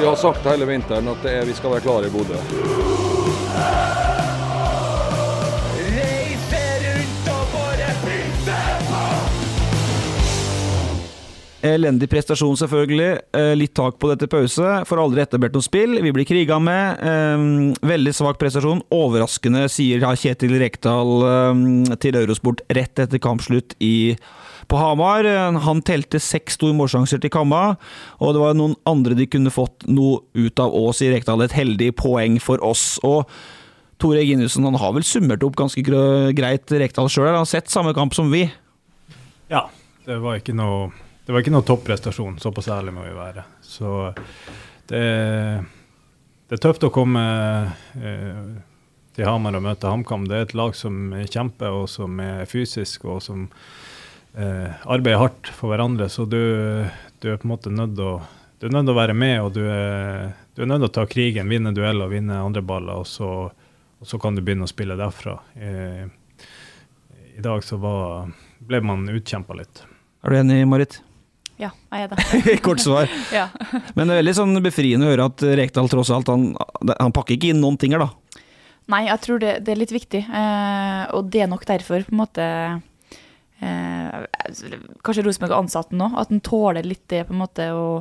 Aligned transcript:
Vi 0.00 0.06
har 0.06 0.16
sagt 0.16 0.46
hele 0.46 0.64
vinteren 0.64 1.08
at 1.08 1.24
er, 1.28 1.44
vi 1.44 1.52
skal 1.52 1.74
være 1.74 1.80
klare 1.84 2.08
i 2.08 2.10
Bodø. 2.10 2.38
Elendig 11.60 12.08
prestasjon, 12.08 12.56
selvfølgelig. 12.56 13.08
Eh, 13.36 13.50
Litt 13.58 13.74
tak 13.76 13.98
på 14.00 14.08
dette 14.08 14.28
pause. 14.32 14.68
Får 14.88 15.00
aldri 15.02 15.20
etablert 15.20 15.52
noe 15.52 15.64
spill. 15.64 15.98
Vi 16.00 16.12
blir 16.16 16.24
kriga 16.24 16.56
med. 16.56 17.02
Eh, 17.04 17.42
Veldig 17.84 18.14
svak 18.16 18.38
prestasjon. 18.40 18.80
Overraskende, 18.88 19.66
sier 19.68 20.00
Kjetil 20.00 20.56
Rekdal 20.62 21.12
eh, 21.28 21.96
til 22.00 22.16
Eurosport 22.16 22.62
rett 22.72 23.02
etter 23.04 23.20
kampslutt 23.20 23.76
i 23.84 24.16
på 24.70 24.78
Hamar. 24.78 25.26
Han 25.66 25.82
telte 25.84 26.20
seks 26.22 26.56
store 26.56 26.76
målsjanser 26.78 27.20
til 27.20 27.32
Kamma, 27.34 27.74
og 28.22 28.36
det 28.36 28.40
var 28.40 28.54
noen 28.54 28.76
andre 28.86 29.16
de 29.18 29.26
kunne 29.26 29.50
fått 29.50 29.82
noe 29.90 30.20
ut 30.38 30.62
av 30.62 30.70
òg, 30.70 30.92
sier 30.94 31.12
Rekdal. 31.12 31.42
Et 31.42 31.56
heldig 31.58 31.90
poeng 31.98 32.38
for 32.40 32.62
oss. 32.64 32.94
Og 33.04 33.26
Tore 34.00 34.22
Eginussen 34.22 34.64
han 34.64 34.78
har 34.80 34.94
vel 34.96 35.04
summert 35.04 35.42
opp 35.44 35.58
ganske 35.58 35.82
greit 35.84 36.72
Rekdal 36.72 37.10
sjøl. 37.10 37.28
Han 37.34 37.42
har 37.42 37.50
sett 37.50 37.68
samme 37.68 37.92
kamp 37.98 38.14
som 38.16 38.30
vi. 38.32 38.46
Ja, 39.50 39.66
det 40.06 40.20
var 40.22 40.38
ikke 40.38 40.54
noe 40.56 40.88
det 41.30 41.34
var 41.36 41.44
ikke 41.44 41.52
noe 41.54 41.62
topprestasjon, 41.62 42.40
såpass 42.42 42.66
ærlig 42.74 42.90
må 42.90 43.04
vi 43.06 43.12
være. 43.14 43.44
Så 43.62 43.90
det, 44.90 45.02
det 46.50 46.56
er 46.56 46.62
tøft 46.64 46.82
å 46.82 46.88
komme 46.90 47.20
eh, 48.02 48.40
til 49.14 49.28
Hamar 49.28 49.54
og 49.54 49.62
møte 49.62 49.92
HamKam. 49.92 50.24
Det 50.26 50.34
er 50.34 50.48
et 50.48 50.54
lag 50.58 50.74
som 50.74 51.12
kjemper, 51.14 51.70
og 51.70 51.84
som 51.92 52.16
er 52.24 52.48
fysisk, 52.50 53.04
og 53.06 53.20
som 53.22 53.44
eh, 54.34 54.74
arbeider 54.90 55.20
hardt 55.22 55.52
for 55.54 55.70
hverandre. 55.70 56.08
Så 56.10 56.26
du, 56.26 56.40
du 57.22 57.28
er 57.30 57.38
på 57.38 57.46
en 57.46 57.52
måte 57.52 57.70
nødt 57.70 57.94
til 57.94 58.08
å, 58.08 58.14
du 58.58 58.66
er 58.66 58.74
nødt 58.74 58.90
å 58.90 58.96
være 58.98 59.14
med, 59.14 59.34
og 59.44 59.52
du 59.54 59.60
er, 59.70 60.32
du 60.58 60.64
er 60.64 60.70
nødt 60.72 60.82
til 60.82 60.90
å 60.90 60.94
ta 60.96 61.04
krigen, 61.12 61.46
vinne 61.52 61.70
dueller, 61.76 62.10
vinne 62.10 62.40
andre 62.42 62.64
baller, 62.66 63.04
og 63.04 63.06
så, 63.06 63.28
og 64.02 64.10
så 64.14 64.18
kan 64.18 64.34
du 64.34 64.42
begynne 64.42 64.66
å 64.66 64.72
spille 64.72 64.98
derfra. 64.98 65.36
Eh, 65.54 66.02
I 67.38 67.46
dag 67.46 67.62
så 67.62 67.78
var, 67.86 68.34
ble 68.66 68.82
man 68.82 69.06
utkjempa 69.14 69.60
litt. 69.62 69.84
Er 70.26 70.34
du 70.34 70.40
enig, 70.40 70.58
Marit? 70.66 70.98
Ja, 71.60 71.70
jeg 71.92 72.06
er 72.06 72.14
det. 72.14 72.56
Kort 72.66 72.80
svar. 72.82 73.10
Ja. 73.36 73.48
Men 73.94 74.08
det 74.08 74.14
er 74.14 74.22
veldig 74.22 74.36
sånn 74.38 74.62
befriende 74.64 75.06
å 75.08 75.12
høre 75.12 75.28
at 75.30 75.44
Rekdal 75.60 75.90
tross 75.92 76.10
alt 76.14 76.30
han, 76.32 76.52
han 76.88 77.14
pakker 77.14 77.36
ikke 77.36 77.52
inn 77.52 77.60
noen 77.62 77.78
ting 77.80 77.94
her, 77.94 78.06
da. 78.06 78.44
Nei, 78.90 79.04
jeg 79.06 79.22
tror 79.22 79.42
det, 79.42 79.52
det 79.66 79.74
er 79.74 79.78
litt 79.78 79.94
viktig. 79.94 80.22
Eh, 80.24 81.02
og 81.14 81.28
det 81.30 81.44
er 81.44 81.50
nok 81.50 81.66
derfor 81.68 82.02
på 82.06 82.14
en 82.14 82.22
måte 82.24 82.46
eh, 83.60 84.16
Kanskje 85.06 85.24
Rosenborg 85.26 85.54
har 85.54 85.62
ansatt 85.62 85.92
den 85.92 86.02
nå. 86.02 86.10
At 86.18 86.32
den 86.32 86.42
tåler 86.44 86.86
litt 86.86 87.04
det 87.12 87.26
på 87.28 87.36
en 87.36 87.42
måte 87.44 87.68
å, 87.76 88.00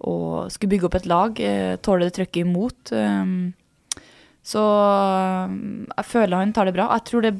å 0.00 0.14
skulle 0.52 0.76
bygge 0.76 0.88
opp 0.88 0.96
et 1.00 1.10
lag. 1.10 1.42
Eh, 1.44 1.74
tåler 1.84 2.08
det 2.08 2.16
trøkket 2.16 2.46
imot. 2.46 2.94
Um, 2.94 3.50
så 4.42 4.60
um, 5.50 5.84
jeg 5.90 6.06
føler 6.08 6.40
han 6.40 6.52
tar 6.56 6.68
det 6.68 6.72
bra. 6.74 6.86
Jeg 6.96 7.04
tror 7.10 7.26
det, 7.26 7.32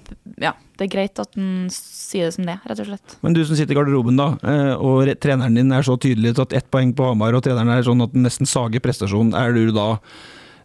ja, 0.43 0.53
det 0.77 0.85
er 0.85 0.91
greit 0.93 1.23
at 1.23 1.33
han 1.39 1.71
sier 1.73 2.29
det 2.29 2.35
som 2.37 2.49
det, 2.49 2.59
rett 2.69 2.83
og 2.83 2.91
slett. 2.91 3.15
Men 3.25 3.37
du 3.37 3.41
som 3.47 3.57
sitter 3.57 3.73
i 3.73 3.79
garderoben, 3.79 4.21
da, 4.21 4.35
eh, 4.45 4.75
og 4.77 5.09
treneren 5.23 5.57
din 5.57 5.73
er 5.73 5.87
så 5.87 5.97
tydelig 6.01 6.35
tatt 6.37 6.55
ett 6.57 6.69
poeng 6.73 6.93
på 6.97 7.09
Hamar, 7.09 7.37
og 7.37 7.47
treneren 7.47 7.73
er 7.73 7.87
sånn 7.87 8.05
at 8.05 8.13
den 8.13 8.29
nesten 8.29 8.49
sager 8.49 8.85
prestasjonen, 8.85 9.33
er 9.39 9.57
du 9.57 9.73
da 9.77 9.89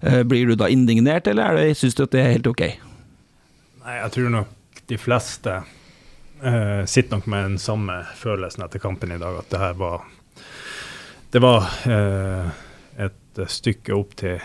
eh, 0.02 0.22
blir 0.28 0.52
du 0.52 0.60
da 0.60 0.70
indignert, 0.72 1.32
eller 1.32 1.62
er 1.64 1.80
syns 1.80 1.96
du 1.96 2.04
at 2.04 2.14
det 2.18 2.26
er 2.26 2.36
helt 2.36 2.52
ok? 2.52 2.68
Nei, 3.86 3.98
jeg 4.02 4.14
tror 4.18 4.30
nok 4.36 4.84
de 4.92 5.00
fleste 5.02 5.56
uh, 6.44 6.84
sitter 6.90 7.16
nok 7.16 7.28
med 7.32 7.44
den 7.48 7.58
samme 7.62 8.02
følelsen 8.18 8.66
etter 8.66 8.82
kampen 8.84 9.16
i 9.16 9.22
dag, 9.22 9.40
at 9.40 9.50
det 9.50 9.62
her 9.62 9.80
var 9.80 10.06
Det 11.34 11.42
var 11.42 11.66
uh, 11.90 12.50
et 13.02 13.42
stykke 13.52 13.96
opp 13.96 14.14
til, 14.20 14.40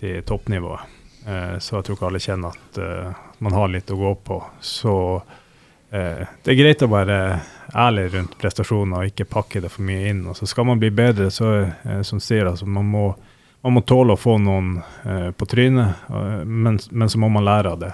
til 0.00 0.22
toppnivået. 0.26 0.99
Eh, 1.26 1.58
så 1.58 1.76
jeg 1.76 1.84
tror 1.84 1.96
ikke 1.96 2.08
alle 2.08 2.22
kjenner 2.22 2.56
at 2.56 2.78
eh, 2.80 3.24
man 3.44 3.56
har 3.56 3.72
litt 3.72 3.90
å 3.90 3.98
gå 3.98 4.14
på. 4.24 4.38
Så 4.60 4.94
eh, 5.90 6.22
det 6.42 6.52
er 6.52 6.58
greit 6.58 6.84
å 6.84 6.90
være 6.90 7.18
ærlig 7.76 8.06
rundt 8.14 8.38
prestasjoner 8.40 9.02
og 9.02 9.12
ikke 9.12 9.28
pakke 9.30 9.62
det 9.64 9.72
for 9.72 9.86
mye 9.86 10.08
inn. 10.12 10.24
Og 10.30 10.38
så 10.38 10.48
skal 10.48 10.68
man 10.70 10.80
bli 10.80 10.90
bedre, 10.94 11.30
så 11.30 11.52
som 12.06 12.22
sier, 12.22 12.48
altså, 12.50 12.66
man 12.66 12.88
må 12.88 13.10
man 13.60 13.74
må 13.76 13.82
tåle 13.84 14.14
å 14.14 14.16
få 14.16 14.38
noen 14.40 14.78
på 15.36 15.46
trynet, 15.52 16.06
men, 16.48 16.78
men 16.80 17.10
så 17.12 17.18
må 17.20 17.28
man 17.28 17.44
lære 17.44 17.74
av 17.74 17.82
det. 17.82 17.90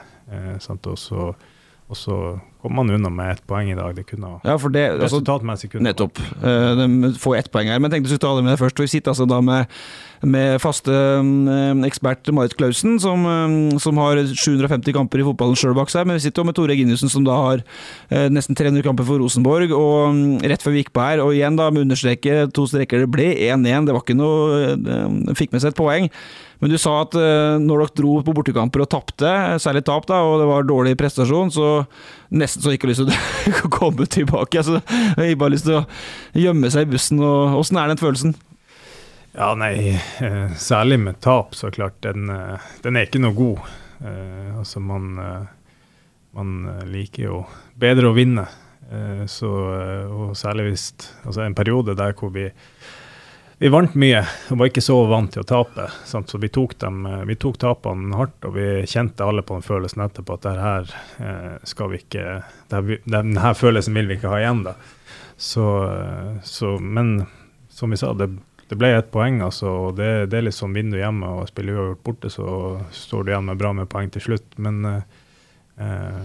Og, 0.86 1.96
så, 1.98 2.20
kommer 2.66 2.82
man 2.82 2.94
unna 2.96 3.10
med 3.10 3.36
ett 3.36 3.44
poeng 3.46 3.70
i 3.70 3.76
dag. 3.78 3.94
Det 3.94 4.06
kunne 4.08 4.26
ha 4.26 4.40
Ja, 4.44 4.56
for 4.58 4.74
det 4.74 4.88
altså, 4.90 5.06
Resultatmessig 5.06 5.70
kunne 5.72 5.86
Nettopp. 5.86 6.18
Uh, 6.42 6.74
De 6.82 7.12
får 7.22 7.36
ett 7.38 7.50
poeng 7.54 7.70
her, 7.70 7.78
men 7.78 7.90
jeg 7.90 7.96
tenkte 7.96 8.10
jeg 8.10 8.18
skulle 8.18 8.26
ta 8.26 8.40
det 8.40 8.46
med 8.48 8.58
først. 8.58 8.80
og 8.80 8.86
Vi 8.86 8.92
sitter 8.96 9.14
altså 9.14 9.26
da 9.30 9.40
med, 9.44 9.76
med 10.26 10.60
faste 10.62 10.90
um, 10.90 11.84
ekspert 11.86 12.26
Marit 12.34 12.56
Klausen, 12.58 12.98
som, 13.02 13.26
um, 13.26 13.78
som 13.82 14.00
har 14.02 14.22
750 14.32 14.96
kamper 14.96 15.22
i 15.22 15.26
fotballen 15.28 15.58
sjøl 15.58 15.76
bak 15.78 15.92
seg. 15.92 16.08
Men 16.08 16.18
vi 16.18 16.26
sitter 16.26 16.42
også 16.42 16.50
med 16.50 16.58
Tore 16.58 16.74
Eginiussen, 16.74 17.12
som 17.12 17.26
da 17.26 17.36
har 17.38 17.62
uh, 17.62 18.26
nesten 18.32 18.58
300 18.58 18.82
kamper 18.86 19.06
for 19.06 19.22
Rosenborg. 19.22 19.74
Og 19.76 20.10
um, 20.10 20.24
rett 20.42 20.64
før 20.64 20.74
vi 20.74 20.82
gikk 20.82 20.94
på 20.96 21.06
her, 21.06 21.22
og 21.22 21.36
igjen 21.36 21.58
da 21.60 21.70
med 21.70 21.86
understreke 21.86 22.48
to 22.56 22.66
streker, 22.70 23.06
det 23.06 23.12
ble 23.14 23.30
1-1. 23.52 23.86
Det 23.86 23.94
var 23.96 24.02
ikke 24.02 24.18
noe 24.18 25.34
Fikk 25.36 25.52
med 25.52 25.62
seg 25.62 25.72
et 25.72 25.78
poeng. 25.78 26.10
Men 26.62 26.72
du 26.72 26.78
sa 26.80 27.02
at 27.04 27.16
uh, 27.18 27.56
når 27.60 27.82
dere 27.82 27.96
dro 28.00 28.12
på 28.24 28.34
bortekamper 28.36 28.84
og 28.84 28.90
tapte, 28.92 29.32
særlig 29.62 29.84
tap, 29.86 30.06
da, 30.08 30.22
og 30.24 30.40
det 30.40 30.48
var 30.48 30.68
dårlig 30.68 30.96
prestasjon, 30.98 31.52
så 31.52 31.68
nesten 32.32 32.55
så 32.56 32.72
jeg 32.72 32.80
ikke 32.80 32.90
lyst 32.90 33.04
til 33.04 33.54
å 33.66 33.70
komme 33.72 34.08
tilbake. 34.10 34.60
Altså, 34.62 34.80
jeg 35.16 35.34
har 35.34 35.40
bare 35.40 35.54
lyst 35.54 35.68
til 35.68 35.80
å 35.80 35.86
gjemme 36.36 36.70
seg 36.72 36.86
i 36.86 36.92
bussen. 36.96 37.22
og 37.22 37.56
Åssen 37.60 37.80
er 37.80 37.92
den 37.92 38.00
følelsen? 38.00 38.36
Ja, 39.36 39.50
nei, 39.58 39.92
eh, 40.24 40.52
særlig 40.56 40.96
med 41.02 41.20
tap, 41.20 41.54
så 41.54 41.68
klart. 41.70 41.98
Den, 42.00 42.30
eh, 42.32 42.68
den 42.82 42.96
er 42.96 43.04
ikke 43.04 43.20
noe 43.20 43.36
god. 43.36 43.66
Eh, 44.00 44.52
altså, 44.56 44.80
man, 44.80 45.18
man 46.36 46.54
liker 46.88 47.28
jo 47.28 47.42
bedre 47.76 48.12
å 48.12 48.16
vinne. 48.16 48.46
Så, 49.26 49.48
og 50.14 50.36
særlig 50.38 50.68
hvis 50.68 50.82
Altså 51.26 51.40
en 51.42 51.56
periode 51.58 51.96
der 51.98 52.12
hvor 52.14 52.30
vi 52.30 52.44
vi 53.58 53.68
vant 53.72 53.94
mye 53.96 54.20
og 54.50 54.58
var 54.60 54.68
ikke 54.68 54.84
så 54.84 54.96
vant 55.08 55.30
til 55.32 55.40
å 55.40 55.48
tape. 55.48 55.86
Sant? 56.04 56.28
Så 56.28 56.40
vi 56.42 56.50
tok, 56.52 56.76
dem, 56.82 57.06
eh, 57.08 57.22
vi 57.28 57.38
tok 57.40 57.56
tapene 57.62 58.16
hardt, 58.18 58.36
og 58.44 58.56
vi 58.56 58.84
kjente 58.84 59.24
alle 59.24 59.44
på 59.46 59.56
den 59.56 59.64
følelsen 59.64 60.04
etterpå 60.04 60.36
at 60.36 60.44
det 60.44 61.24
eh, 61.24 61.54
skal 61.64 61.92
vi 61.92 62.02
ikke 62.02 62.42
Denne 62.68 63.54
følelsen 63.56 63.96
vil 63.96 64.10
vi 64.10 64.18
ikke 64.18 64.32
ha 64.34 64.40
igjen, 64.42 64.64
da. 64.66 64.74
Så, 65.36 65.64
eh, 65.86 66.34
så, 66.44 66.76
men 66.80 67.22
som 67.72 67.92
vi 67.92 68.00
sa, 68.00 68.12
det, 68.12 68.28
det 68.68 68.76
ble 68.76 68.90
ett 68.92 69.08
poeng, 69.14 69.40
altså. 69.46 69.72
Og 69.86 69.96
det, 70.00 70.26
det 70.32 70.40
er 70.40 70.48
litt 70.48 70.58
sånn 70.58 70.76
vinner 70.76 70.98
du 70.98 71.04
hjemme 71.04 71.30
og 71.38 71.48
spiller 71.48 71.78
uavgjort 71.78 72.02
borte, 72.04 72.32
så 72.32 72.48
står 72.92 73.24
du 73.24 73.32
igjen 73.32 73.48
med 73.48 73.62
bra 73.62 73.72
med 73.78 73.88
poeng 73.92 74.12
til 74.12 74.26
slutt. 74.26 74.58
Men 74.60 74.82
eh, 74.90 76.20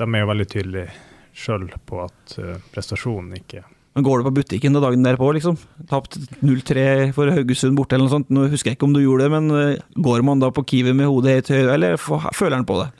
de 0.00 0.08
er 0.08 0.24
jo 0.24 0.32
veldig 0.32 0.48
tydelige 0.48 0.96
sjøl 1.36 1.68
på 1.86 2.00
at 2.02 2.34
prestasjonen 2.72 3.36
ikke 3.38 3.62
Men 3.94 4.06
Går 4.06 4.20
du 4.20 4.26
på 4.28 4.34
butikken 4.38 4.76
da 4.76 4.82
dagen 4.84 5.02
derpå, 5.02 5.32
liksom? 5.34 5.56
Tapt 5.90 6.18
0-3 6.46 7.10
for 7.16 7.32
Haugesund 7.34 7.78
borte, 7.78 7.96
eller 7.96 8.06
noe 8.06 8.14
sånt. 8.14 8.28
Nå 8.30 8.46
husker 8.52 8.70
jeg 8.70 8.78
ikke 8.78 8.86
om 8.86 8.94
du 8.94 9.02
gjorde 9.02 9.26
det, 9.26 9.32
men 9.34 9.56
eh, 9.56 9.80
går 9.98 10.22
man 10.26 10.42
da 10.42 10.52
på 10.54 10.62
Kiwi 10.62 10.94
med 10.94 11.10
hodet 11.10 11.40
helt 11.40 11.50
høyt, 11.56 11.72
eller 11.74 11.98
føler 11.98 12.60
han 12.60 12.68
på 12.68 12.78
det? 12.84 12.90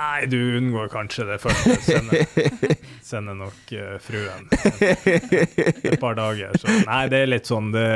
Nei, 0.00 0.26
du 0.26 0.56
unngår 0.56 0.88
kanskje 0.88 1.26
det 1.28 1.38
første. 1.42 1.74
Sender, 1.82 2.26
sender 3.10 3.34
nok 3.36 3.72
uh, 3.74 3.96
fruen 4.02 4.46
et 4.80 5.98
par 6.00 6.14
dager. 6.18 6.54
Så, 6.58 6.70
nei, 6.86 7.02
det 7.10 7.22
er 7.24 7.30
litt 7.32 7.50
sånn 7.50 7.72
det, 7.74 7.86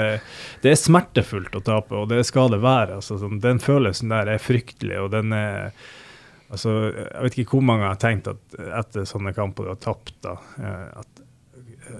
det 0.64 0.74
er 0.74 0.80
smertefullt 0.80 1.54
å 1.54 1.62
tape, 1.64 1.96
og 2.02 2.10
det 2.10 2.24
skal 2.26 2.50
det 2.52 2.60
være. 2.64 2.98
Altså, 2.98 3.18
sånn, 3.22 3.38
den 3.42 3.62
følelsen 3.62 4.12
der 4.12 4.34
er 4.34 4.42
fryktelig, 4.42 4.98
og 5.04 5.12
den 5.14 5.32
er 5.38 5.70
altså, 6.50 6.74
Jeg 6.90 7.28
vet 7.28 7.38
ikke 7.38 7.56
hvor 7.56 7.68
mange 7.70 7.88
har 7.88 8.00
tenkt 8.02 8.28
at 8.32 8.58
etter 8.82 9.06
sånne 9.08 9.32
kamper 9.36 9.68
du 9.68 9.74
har 9.76 9.82
tapt, 9.86 10.16
da 10.26 10.34
eh, 10.58 10.88
at 11.00 11.13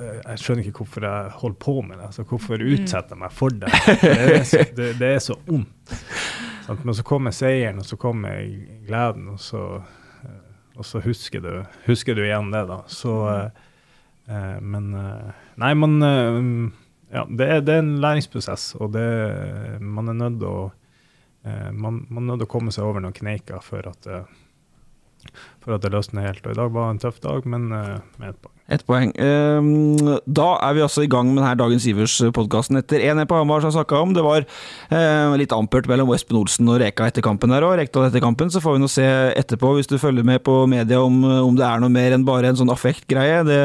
jeg 0.01 0.41
skjønner 0.43 0.67
ikke 0.69 0.83
hvorfor 0.85 1.05
jeg 1.07 1.33
holder 1.41 1.59
på 1.65 1.75
med 1.83 1.99
det. 1.99 2.07
altså 2.11 2.25
Hvorfor 2.29 2.63
utsetter 2.65 3.15
jeg 3.15 3.21
meg 3.21 3.35
for 3.35 3.55
det? 3.63 3.71
Det 4.03 4.15
er 4.35 4.47
så, 4.49 4.63
det, 4.79 4.89
det 5.01 5.11
er 5.17 5.21
så 5.25 5.37
ondt. 5.51 5.95
Sant? 6.67 6.85
Men 6.85 6.97
så 6.97 7.05
kommer 7.07 7.35
seieren, 7.37 7.83
og 7.83 7.87
så 7.89 7.99
kommer 8.01 8.41
gleden, 8.87 9.29
og 9.35 9.41
så, 9.43 9.63
eh, 10.25 10.39
og 10.79 10.87
så 10.89 11.03
husker 11.05 11.45
du, 11.45 11.51
husker 11.89 12.17
du 12.17 12.23
igjen 12.25 12.49
det, 12.55 12.63
da. 12.71 12.79
Så 12.89 13.17
eh, 13.33 13.67
eh, 14.33 14.55
Men 14.65 14.89
eh, 14.99 15.35
Nei, 15.61 15.75
man 15.79 15.99
eh, 16.09 16.41
Ja, 17.15 17.27
det 17.29 17.51
er, 17.51 17.61
det 17.67 17.77
er 17.77 17.85
en 17.85 17.99
læringsprosess, 18.03 18.73
og 18.81 18.95
det 18.97 19.05
Man 19.85 20.09
er 20.11 20.17
nødt 20.23 20.41
til 20.41 20.49
å 20.49 20.65
eh, 21.45 21.69
man, 21.71 22.07
man 22.09 22.25
er 22.25 22.33
nødt 22.33 22.43
til 22.47 22.49
å 22.49 22.55
komme 22.57 22.73
seg 22.75 22.89
over 22.89 23.05
noen 23.05 23.15
kneiker 23.17 23.61
for 23.63 23.85
at 23.93 24.09
eh, 24.11 24.25
for 25.65 25.77
at 25.77 25.85
det 25.85 25.93
løsner 25.95 26.27
helt. 26.27 26.45
Og 26.45 26.53
i 26.53 26.59
dag 26.59 26.73
var 26.75 26.91
en 26.93 26.99
tøff 27.01 27.21
dag, 27.25 27.47
men 27.49 27.71
eh, 27.73 27.97
med 28.21 28.35
et 28.35 28.41
poeng. 28.45 28.54
Ett 28.65 28.81
poeng. 28.89 29.11
Ehm, 29.21 30.21
Da 30.25 30.47
er 30.65 30.73
vi 30.73 30.81
altså 30.81 31.03
i 31.05 31.09
gang 31.11 31.29
med 31.29 31.43
denne 31.43 31.57
Dagens 31.59 31.85
Ivers-podkasten 31.85 32.79
etter 32.81 33.03
1-1 33.05 33.29
på 33.29 33.37
Hamar, 33.37 33.61
som 33.61 33.69
jeg 33.69 33.77
snakka 33.77 33.99
om. 34.01 34.15
Det 34.17 34.23
var 34.25 34.47
eh, 34.89 35.35
litt 35.37 35.53
ampert 35.53 35.85
mellom 35.87 36.09
Espen 36.15 36.39
Olsen 36.39 36.71
og 36.73 36.79
Reka 36.81 37.05
etter 37.05 37.21
kampen 37.21 37.53
der, 37.53 37.61
òg. 37.61 37.77
Rekdal 37.77 38.07
etter 38.09 38.25
kampen. 38.25 38.49
Så 38.49 38.63
får 38.65 38.79
vi 38.79 38.81
nå 38.81 38.89
se 38.89 39.05
etterpå, 39.37 39.75
hvis 39.77 39.91
du 39.91 39.99
følger 40.01 40.25
med 40.25 40.41
på 40.47 40.63
media, 40.71 41.03
om, 41.05 41.19
om 41.45 41.59
det 41.59 41.67
er 41.67 41.83
noe 41.83 41.93
mer 41.93 42.17
enn 42.17 42.25
bare 42.25 42.49
en 42.49 42.57
sånn 42.57 42.73
affektgreie. 42.73 43.43
Det, 43.45 43.59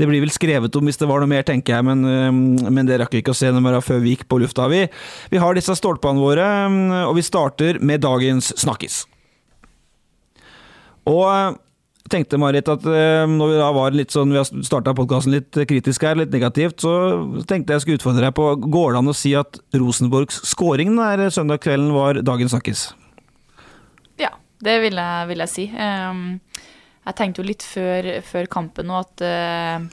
det 0.00 0.08
blir 0.08 0.24
vel 0.24 0.32
skrevet 0.32 0.80
om 0.80 0.88
hvis 0.88 1.02
det 1.02 1.10
var 1.10 1.20
noe 1.20 1.28
mer, 1.34 1.44
tenker 1.44 1.76
jeg, 1.76 1.84
men, 1.90 2.06
eh, 2.08 2.72
men 2.72 2.88
det 2.88 2.96
rakk 3.02 3.12
vi 3.12 3.20
ikke 3.20 3.36
å 3.36 3.38
se 3.42 3.52
noe 3.52 3.60
mer 3.60 3.76
av 3.76 3.84
før 3.84 4.00
vi 4.00 4.16
gikk 4.16 4.24
på 4.32 4.40
lufta. 4.40 4.70
Vi, 4.72 4.86
vi 5.34 5.42
har 5.42 5.52
disse 5.52 5.76
stolpene 5.76 6.22
våre, 6.24 6.48
mm, 6.72 6.96
og 7.10 7.12
vi 7.20 7.28
starter 7.28 7.82
med 7.84 8.00
dagens 8.08 8.54
snakkis. 8.56 9.02
Og 11.06 11.22
eh, 11.28 11.62
tenkte 12.12 12.38
Marit 12.40 12.68
at 12.70 12.84
eh, 12.88 13.24
når 13.30 13.52
vi 13.52 13.58
da 13.58 13.70
var 13.74 13.96
litt 13.96 14.14
sånn, 14.14 14.32
vi 14.34 14.40
har 14.40 14.46
starta 14.66 14.94
podkasten 14.96 15.34
litt 15.34 15.58
kritisk 15.68 16.06
her, 16.06 16.18
litt 16.18 16.32
negativt, 16.34 16.80
så 16.84 16.92
tenkte 17.48 17.76
jeg 17.76 17.84
skulle 17.84 18.00
utfordre 18.00 18.28
deg 18.28 18.36
på 18.36 18.48
Går 18.66 18.94
det 18.94 19.02
an 19.02 19.12
å 19.12 19.16
si 19.16 19.34
at 19.38 19.60
Rosenborgs 19.76 20.40
skåring 20.48 20.94
der 20.98 21.26
søndag 21.34 21.62
kvelden 21.64 21.92
var 21.96 22.20
dagens 22.26 22.54
snakkes? 22.54 22.86
Ja, 24.22 24.32
det 24.64 24.78
vil 24.84 24.98
jeg, 25.00 25.28
vil 25.32 25.44
jeg 25.44 25.52
si. 25.52 25.68
Ehm, 25.72 26.24
jeg 27.06 27.18
tenkte 27.18 27.42
jo 27.42 27.50
litt 27.50 27.66
før, 27.66 28.10
før 28.26 28.50
kampen 28.50 28.90
nå 28.90 28.98
at 29.02 29.26
eh, 29.26 29.86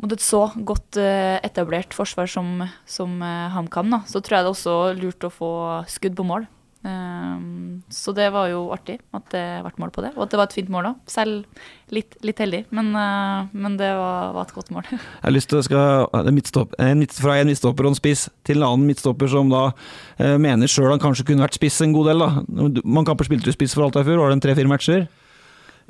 mot 0.00 0.14
et 0.16 0.24
så 0.24 0.46
godt 0.56 1.00
eh, 1.00 1.36
etablert 1.46 1.96
forsvar 1.96 2.30
som, 2.30 2.64
som 2.88 3.20
HamKam, 3.56 4.00
så 4.08 4.20
tror 4.20 4.40
jeg 4.40 4.46
det 4.46 4.48
er 4.48 4.56
også 4.56 4.78
lurt 5.00 5.28
å 5.28 5.34
få 5.34 5.52
skudd 5.90 6.16
på 6.18 6.28
mål. 6.28 6.48
Ehm, 6.80 7.82
så 7.92 8.14
det 8.16 8.30
var 8.32 8.48
jo 8.48 8.62
artig 8.72 8.96
at 9.12 9.26
det 9.34 9.44
ble 9.66 9.72
mål 9.82 9.92
på 9.92 10.04
det, 10.04 10.14
og 10.16 10.24
at 10.24 10.32
det 10.32 10.38
var 10.40 10.48
et 10.48 10.56
fint 10.56 10.70
mål 10.72 10.88
òg. 10.90 11.02
Selv 11.12 11.44
litt, 11.92 12.16
litt 12.24 12.40
heldig, 12.40 12.62
men, 12.76 12.88
uh, 12.96 13.50
men 13.52 13.76
det 13.80 13.90
var, 13.98 14.32
var 14.36 14.48
et 14.48 14.54
godt 14.56 14.70
mål. 14.72 14.88
Jeg 14.94 15.26
har 15.26 15.34
lyst 15.34 15.50
til 15.52 15.60
å 15.60 15.64
skal, 15.66 16.08
en 16.16 16.36
midtstopp, 16.36 16.76
en 16.80 17.02
midt, 17.02 17.16
Fra 17.20 17.36
en 17.36 17.50
midtstopper 17.50 17.88
og 17.88 17.92
en 17.92 18.00
spiss 18.00 18.28
til 18.48 18.62
en 18.62 18.68
annen 18.70 18.88
midtstopper 18.88 19.32
som 19.32 19.52
da 19.52 19.66
uh, 19.72 20.36
mener 20.40 20.70
sjøl 20.70 20.92
han 20.94 21.02
kanskje 21.02 21.28
kunne 21.28 21.44
vært 21.44 21.60
spiss 21.60 21.82
en 21.84 21.96
god 21.96 22.12
del. 22.12 22.24
da. 22.24 22.70
Man 22.84 23.08
kamper 23.08 23.28
spilte 23.28 23.50
du 23.50 23.56
spiss 23.56 23.76
for 23.76 23.84
alt 23.84 24.00
jeg 24.00 24.08
før, 24.08 24.22
var 24.22 24.32
det 24.32 24.40
en 24.40 24.46
tre-fire 24.48 24.70
matcher? 24.70 25.08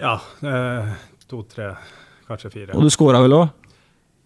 Ja, 0.00 0.14
eh, 0.40 0.92
to, 1.28 1.42
tre, 1.44 1.74
kanskje 2.28 2.50
fire. 2.54 2.74
Og 2.74 2.86
du 2.86 2.92
skåra 2.92 3.20
vel 3.20 3.36
òg? 3.36 3.50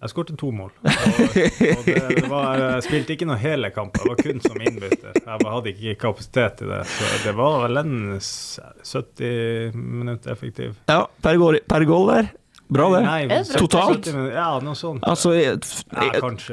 Jeg 0.05 0.13
skåret 0.13 0.35
to 0.37 0.51
mål. 0.53 0.69
Og, 0.85 0.91
og 1.25 1.87
det, 1.87 1.95
det 2.19 2.29
var, 2.29 2.59
jeg 2.61 2.85
spilte 2.85 3.15
ikke 3.15 3.25
noen 3.31 3.41
hele 3.41 3.71
kamp, 3.73 3.97
jeg 3.97 4.11
var 4.11 4.19
kun 4.21 4.43
som 4.45 4.59
innbytter. 4.61 5.17
Jeg 5.17 5.47
hadde 5.49 5.73
ikke 5.73 5.95
kapasitet 6.03 6.59
til 6.61 6.73
det. 6.75 6.83
Så 6.93 7.09
det 7.25 7.33
var 7.39 7.57
vel 7.63 7.81
en 7.81 7.95
70 8.21 9.79
minutter 9.81 10.35
effektiv. 10.35 10.75
Ja, 10.93 11.07
per 11.25 11.41
goal, 11.41 11.57
per 11.65 11.87
goal 11.89 12.13
der. 12.13 12.29
Bra, 12.73 12.87
det. 12.95 13.01
Nei, 13.05 13.43
Totalt? 13.59 14.07
Ja, 14.33 14.47
noe 14.65 14.73
sånt. 14.79 15.03
Altså 15.05 15.35
Ja, 15.37 15.51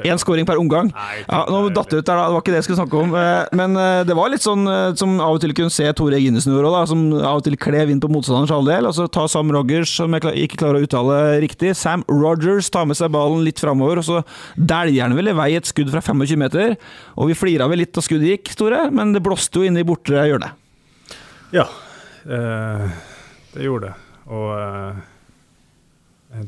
én 0.04 0.18
scoring 0.20 0.44
per 0.46 0.58
omgang. 0.60 0.90
Nei, 0.92 1.22
Ja, 1.24 1.46
nå 1.48 1.70
datt 1.72 1.88
det 1.88 2.02
ut 2.02 2.06
der, 2.06 2.18
da. 2.20 2.26
Det 2.28 2.34
var 2.36 2.42
ikke 2.42 2.52
det 2.52 2.58
jeg 2.60 2.66
skulle 2.66 2.80
snakke 2.82 2.98
om. 3.00 3.14
Eh, 3.16 3.46
Men 3.56 3.76
eh, 3.80 4.02
det 4.04 4.16
var 4.18 4.28
litt 4.28 4.44
sånn 4.44 4.66
eh, 4.68 4.92
som 4.98 5.14
av 5.24 5.38
og 5.38 5.40
til 5.40 5.54
kunne 5.56 5.72
se 5.72 5.86
Tore 5.96 6.20
Ginesen 6.20 6.52
gjøre 6.52 6.68
òg. 6.68 6.88
Som 6.90 7.06
av 7.16 7.40
og 7.40 7.44
til 7.46 7.56
klev 7.56 7.90
inn 7.94 8.02
på 8.02 8.10
motstanderens 8.12 8.52
halvdel. 8.52 8.90
Og 8.90 8.94
så 8.98 9.06
ta 9.08 9.24
Sam 9.32 9.50
Rogers, 9.56 9.94
som 9.96 10.12
jeg 10.12 10.44
ikke 10.44 10.60
klarer 10.60 10.82
å 10.82 10.86
uttale 10.86 11.20
riktig, 11.42 11.72
Sam 11.80 12.04
Rogers 12.10 12.68
tar 12.70 12.84
med 12.90 12.98
seg 13.00 13.10
ballen 13.14 13.40
litt 13.46 13.62
framover, 13.62 14.02
og 14.02 14.04
så 14.06 14.20
dæljer 14.60 15.06
han 15.08 15.16
vel 15.16 15.32
i 15.32 15.36
vei 15.38 15.48
et 15.56 15.68
skudd 15.70 15.90
fra 15.94 16.02
25 16.04 16.36
meter. 16.44 16.76
Og 17.16 17.32
vi 17.32 17.38
flira 17.38 17.70
vel 17.72 17.80
litt 17.82 17.94
da 17.96 18.04
skuddet 18.04 18.34
gikk, 18.36 18.52
Tore, 18.60 18.84
men 18.92 19.14
det 19.16 19.24
blåste 19.24 19.62
jo 19.62 19.64
inne 19.66 19.80
i 19.80 19.88
bortre 19.88 20.26
hjørne. 20.28 20.52
Ja, 21.56 21.66
eh, 22.28 22.86
det 23.56 23.64
gjorde 23.64 23.90
det. 23.90 23.96
Og 24.32 25.08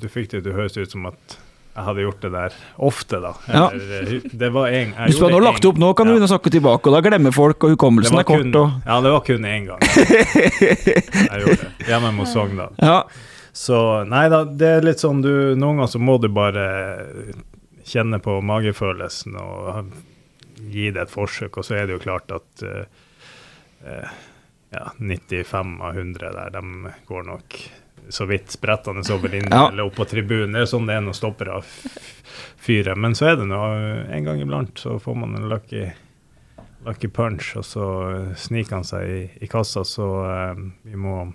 du 0.00 0.08
fikk 0.10 0.30
det 0.32 0.44
til 0.44 0.52
å 0.54 0.56
høres 0.62 0.78
ut 0.78 0.94
som 0.94 1.10
at 1.10 1.36
jeg 1.74 1.82
hadde 1.88 2.02
gjort 2.04 2.20
det 2.22 2.28
der 2.30 2.56
ofte, 2.86 3.18
da. 3.18 3.32
Eller, 3.50 4.10
ja. 4.14 4.30
det 4.44 4.50
var 4.54 4.68
en, 4.70 4.92
Hvis 5.08 5.18
du 5.18 5.24
nå 5.26 5.40
lagt 5.42 5.62
det 5.64 5.72
opp 5.72 5.80
nå, 5.82 5.88
kan 5.98 6.06
du 6.06 6.14
ja. 6.14 6.20
å 6.22 6.28
snakke 6.30 6.52
tilbake, 6.54 6.86
og 6.86 6.94
da 6.94 7.00
glemmer 7.02 7.34
folk, 7.34 7.66
og 7.66 7.74
hukommelsen 7.74 8.20
er 8.20 8.26
kort. 8.28 8.44
kun- 8.44 8.58
og... 8.60 8.76
Ja, 8.86 9.00
det 9.02 9.10
var 9.16 9.24
kun 9.26 9.48
én 9.50 9.66
gang. 9.66 9.82
Jeg 9.90 11.40
gjorde 11.42 11.58
det. 11.64 11.72
Hjemme 11.88 12.12
mot 12.14 12.30
Sogndal. 12.30 12.78
Ja, 12.78 13.00
Så 13.54 13.80
nei 14.10 14.28
da, 14.30 14.44
det 14.46 14.70
er 14.76 14.86
litt 14.86 15.02
sånn 15.02 15.20
du 15.22 15.30
Noen 15.54 15.78
ganger 15.78 15.90
så 15.92 16.00
må 16.02 16.16
du 16.22 16.28
bare 16.34 16.64
kjenne 17.86 18.18
på 18.22 18.38
magefølelsen 18.42 19.34
og 19.38 19.90
gi 20.70 20.88
det 20.94 21.08
et 21.08 21.12
forsøk, 21.12 21.58
og 21.58 21.66
så 21.66 21.80
er 21.80 21.88
det 21.88 21.98
jo 21.98 22.04
klart 22.06 22.30
at 22.34 22.64
uh, 22.64 22.86
uh, 23.84 24.14
ja, 24.74 24.84
95 24.98 25.74
av 25.82 25.98
100 25.98 26.32
der, 26.38 26.54
de 26.54 26.94
går 27.10 27.26
nok 27.28 27.58
så 28.12 28.26
vidt 28.28 28.50
sprettende 28.52 29.04
over 29.14 29.28
linjen 29.32 29.52
Ja. 29.52 29.68
eller 29.70 29.86
opp 29.88 29.94
på 29.96 30.04
tribunen. 30.08 30.52
Det 30.52 30.62
er 30.64 30.70
sånn 30.70 30.86
det 30.86 30.96
er 30.98 31.04
når 31.06 31.16
stoppere 31.16 31.60
fyrer. 32.64 32.96
Men 32.96 33.14
så 33.14 33.30
er 33.32 33.36
det 33.40 33.46
nå 33.48 33.60
en 34.10 34.24
gang 34.24 34.40
iblant 34.42 34.78
så 34.78 34.98
får 35.00 35.16
man 35.16 35.36
en 35.38 35.48
lucky, 35.48 35.86
lucky 36.86 37.08
punch, 37.08 37.54
og 37.56 37.64
så 37.64 37.86
sniker 38.36 38.78
han 38.80 38.84
seg 38.84 39.08
i, 39.08 39.22
i 39.44 39.48
kassa, 39.50 39.84
så 39.88 40.08
eh, 40.28 40.54
vi 40.84 40.96
må 40.96 41.32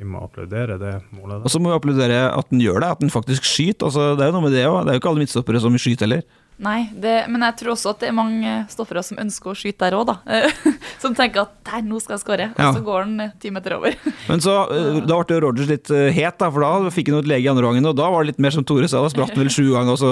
vi 0.00 0.06
må 0.08 0.22
applaudere 0.24 0.78
det 0.80 0.94
målet. 1.12 1.42
Og 1.44 1.50
så 1.52 1.58
må 1.60 1.68
vi 1.68 1.76
applaudere 1.76 2.20
at 2.32 2.48
den 2.48 2.62
gjør 2.62 2.80
det, 2.80 2.88
at 2.94 3.00
den 3.02 3.10
faktisk 3.12 3.44
skyter. 3.44 3.90
Altså, 3.90 4.14
det 4.16 4.24
er 4.24 4.30
jo 4.30 4.36
noe 4.38 4.46
med 4.46 4.54
det 4.56 4.62
òg. 4.64 4.78
Det 4.86 4.94
er 4.94 4.96
jo 4.96 5.00
ikke 5.02 5.10
alle 5.10 5.20
midtstoppere 5.20 5.60
som 5.60 5.74
skyter 5.76 6.06
heller. 6.06 6.22
Nei, 6.60 6.78
det, 6.96 7.12
men 7.28 7.44
jeg 7.44 7.56
tror 7.60 7.74
også 7.74 7.92
at 7.92 8.00
det 8.00 8.08
er 8.08 8.16
mange 8.16 8.54
stoffere 8.72 9.02
som 9.04 9.20
ønsker 9.20 9.52
å 9.52 9.56
skyte 9.56 9.84
der 9.90 9.96
òg, 9.98 10.06
da. 10.08 10.16
som 11.00 11.14
tenker 11.16 11.46
at 11.46 11.52
der, 11.64 11.80
nå 11.88 11.96
skal 12.02 12.16
jeg 12.18 12.22
skåre, 12.24 12.46
Ja. 12.52 12.68
og 12.68 12.76
så 12.76 12.82
går 12.84 12.98
han 13.06 13.20
eh, 13.24 13.30
ti 13.40 13.50
meter 13.54 13.76
over. 13.78 13.94
Men 14.28 14.42
så, 14.44 14.56
eh, 14.68 15.00
da 15.08 15.16
ble 15.24 15.40
Rogers 15.46 15.70
litt 15.70 15.90
eh, 15.94 16.10
het, 16.12 16.36
da, 16.42 16.50
for 16.52 16.60
da 16.64 16.92
fikk 16.92 17.08
han 17.12 17.22
et 17.22 17.30
lege 17.30 17.48
i 17.48 17.50
andre 17.52 17.64
gangen, 17.70 17.88
og 17.88 17.96
da 17.96 18.10
var 18.12 18.22
det 18.24 18.34
litt 18.34 18.42
mer 18.44 18.52
som 18.54 18.66
Tore 18.68 18.88
sa, 18.90 19.00
da 19.00 19.08
spratt 19.12 19.32
han 19.32 19.40
vel 19.44 19.52
sju 19.52 19.70
ganger, 19.72 19.96
og 19.96 20.00
så 20.00 20.10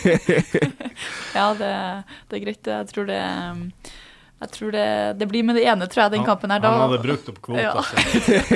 ja, 1.38 1.46
det, 1.54 1.72
det 2.30 2.38
er 2.40 2.44
greit. 2.44 2.70
Jeg 2.74 2.90
tror 2.92 3.10
det 3.10 3.20
jeg 4.40 4.48
tror 4.54 4.70
det, 4.72 4.84
det 5.20 5.26
blir 5.28 5.44
med 5.44 5.58
det 5.58 5.66
ene, 5.68 5.84
tror 5.84 6.06
jeg, 6.06 6.12
den 6.14 6.22
kampen 6.24 6.48
her. 6.48 6.62
Da, 6.64 6.70
Han 6.72 6.86
hadde 6.88 7.02
brukt 7.04 7.26
opp 7.28 7.42
kvota 7.44 7.60
Ja. 7.60 7.74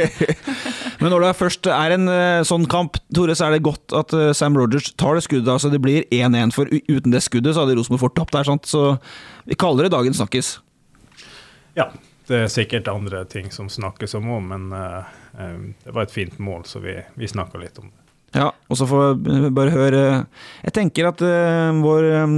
Men 1.02 1.12
når 1.12 1.26
det 1.26 1.32
først 1.37 1.69
er 1.69 1.93
en 1.99 2.08
sånn 2.49 2.64
kamp, 2.72 2.96
Tore, 3.12 3.37
så 3.37 3.50
er 3.50 3.58
det 3.58 3.67
godt 3.67 3.93
at 3.93 4.15
Sam 4.38 4.56
Rogers 4.56 4.94
tar 4.96 5.19
det 5.19 5.27
skuddet. 5.27 5.50
altså 5.53 5.69
Det 5.69 5.82
blir 5.84 6.06
1-1, 6.08 6.55
for 6.56 6.72
uten 6.72 7.12
det 7.12 7.20
skuddet 7.27 7.53
så 7.53 7.67
hadde 7.67 7.77
Rosenborg 7.77 8.00
fort 8.06 8.17
tapt 8.17 8.32
der. 8.32 8.48
sant? 8.48 8.65
Så 8.65 8.94
vi 9.44 9.60
kaller 9.60 9.84
det 9.84 9.93
dagens 9.93 10.17
snakkis. 10.22 10.55
Ja, 11.74 11.88
det 12.28 12.38
er 12.44 12.52
sikkert 12.52 12.88
andre 12.88 13.24
ting 13.28 13.50
som 13.52 13.69
snakkes 13.72 14.14
om 14.16 14.31
òg, 14.36 14.46
men 14.54 14.70
eh, 14.72 15.12
eh, 15.38 15.60
det 15.84 15.93
var 15.93 16.06
et 16.06 16.14
fint 16.14 16.38
mål, 16.38 16.64
så 16.69 16.81
vi, 16.84 16.96
vi 17.19 17.28
snakka 17.28 17.60
litt 17.60 17.78
om 17.82 17.90
det. 17.90 18.00
Ja, 18.34 18.48
og 18.66 18.74
så 18.74 18.82
får 18.90 19.12
vi 19.22 19.48
bare 19.54 19.70
høre 19.70 19.98
Jeg 20.64 20.72
tenker 20.74 21.06
at 21.06 21.20
eh, 21.22 21.69
vår 21.78 22.06
um, 22.24 22.32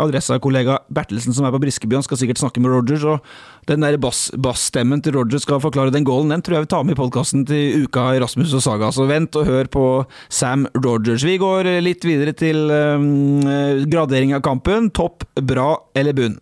Adressa-kollega 0.00 0.78
Bertelsen 0.88 1.34
som 1.36 1.44
er 1.44 1.52
på 1.52 1.60
Briskeby, 1.60 1.98
han 1.98 2.06
skal 2.06 2.20
sikkert 2.22 2.40
snakke 2.40 2.62
med 2.64 2.72
Rogers, 2.72 3.04
og 3.04 3.66
den 3.68 3.84
der 3.84 3.98
bass- 4.00 4.30
bassstemmen 4.32 5.02
til 5.04 5.12
Rogers 5.18 5.44
skal 5.44 5.60
forklare 5.60 5.92
den 5.92 6.06
goalen, 6.08 6.32
den 6.32 6.40
tror 6.40 6.56
jeg 6.56 6.64
vi 6.64 6.70
tar 6.72 6.86
med 6.88 6.96
i 6.96 7.00
podkasten 7.02 7.44
til 7.50 7.84
uka 7.84 8.06
i 8.16 8.22
Rasmus 8.22 8.54
og 8.56 8.64
Saga. 8.64 8.88
Så 8.96 9.04
vent 9.10 9.36
og 9.36 9.44
hør 9.50 9.68
på 9.76 9.84
Sam 10.32 10.64
Rogers. 10.78 11.26
Vi 11.28 11.36
går 11.42 11.68
litt 11.84 12.06
videre 12.08 12.32
til 12.32 12.72
um, 12.72 13.44
gradering 13.92 14.32
av 14.38 14.40
kampen. 14.48 14.88
Topp, 14.96 15.28
bra 15.36 15.74
eller 15.92 16.16
bunn? 16.16 16.38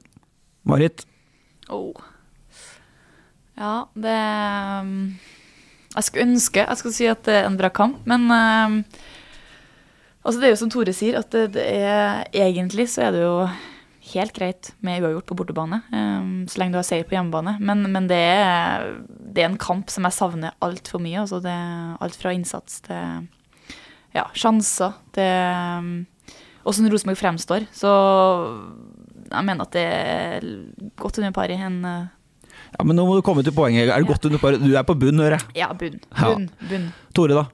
Marit? 0.71 1.03
Oh. 1.67 1.91
Ja, 3.61 3.75
det 3.93 4.19
um, 4.81 4.93
Jeg 5.93 6.07
skulle 6.07 6.27
ønske 6.29 6.63
jeg 6.65 6.81
skulle 6.81 6.97
si 6.97 7.09
at 7.11 7.25
det 7.27 7.41
er 7.43 7.49
en 7.49 7.59
bra 7.61 7.69
kamp, 7.75 8.07
men 8.09 8.29
um, 8.31 8.79
altså 10.25 10.39
det 10.39 10.49
er 10.49 10.55
jo 10.55 10.61
som 10.63 10.71
Tore 10.73 10.95
sier, 10.97 11.19
at 11.21 11.35
det, 11.35 11.51
det 11.59 11.67
er 11.67 12.25
egentlig 12.33 12.89
så 12.93 13.09
er 13.09 13.17
det 13.17 13.25
jo 13.27 13.35
helt 14.11 14.33
greit 14.35 14.71
med 14.83 15.03
uavgjort 15.03 15.29
på 15.29 15.37
bortebane, 15.39 15.83
um, 15.93 16.47
så 16.49 16.63
lenge 16.63 16.75
du 16.75 16.81
har 16.81 16.87
seier 16.89 17.05
på 17.07 17.15
hjemmebane. 17.19 17.59
Men, 17.61 17.85
men 17.93 18.09
det, 18.11 18.21
er, 18.21 18.87
det 19.07 19.45
er 19.45 19.51
en 19.51 19.61
kamp 19.61 19.93
som 19.93 20.09
jeg 20.09 20.17
savner 20.17 20.57
altfor 20.65 21.03
mye. 21.03 21.21
Altså 21.21 21.43
det 21.45 21.57
alt 22.01 22.17
fra 22.19 22.33
innsats 22.35 22.81
til 22.87 23.29
ja, 24.17 24.25
sjanser 24.35 24.97
til 25.15 25.83
um, 25.83 25.93
åssen 26.67 26.89
Rosenborg 26.91 27.21
fremstår. 27.21 27.69
Så 27.77 27.93
jeg 29.31 29.47
mener 29.47 29.69
at 29.69 29.77
det 29.77 29.85
er 29.85 30.49
godt 30.99 31.21
under 31.21 31.37
par 31.37 31.53
i 31.53 31.61
en 31.61 31.79
uh, 31.85 32.09
Ja, 32.77 32.85
men 32.87 32.97
nå 32.99 33.07
må 33.09 33.17
du 33.19 33.25
komme 33.27 33.45
til 33.47 33.55
poenget. 33.57 33.91
Er 33.91 34.03
det 34.03 34.11
godt 34.11 34.29
under 34.29 34.43
par? 34.43 34.59
Du 34.61 34.71
er 34.71 34.87
på 34.87 34.97
bunn, 34.99 35.23
hører 35.23 35.39
jeg. 35.39 35.57
Ja, 35.63 35.73
bunn. 35.77 35.99
Ja. 36.13 36.31
Bunn. 36.31 36.47
bunn. 36.71 36.87
Tore, 37.17 37.43
da? 37.43 37.49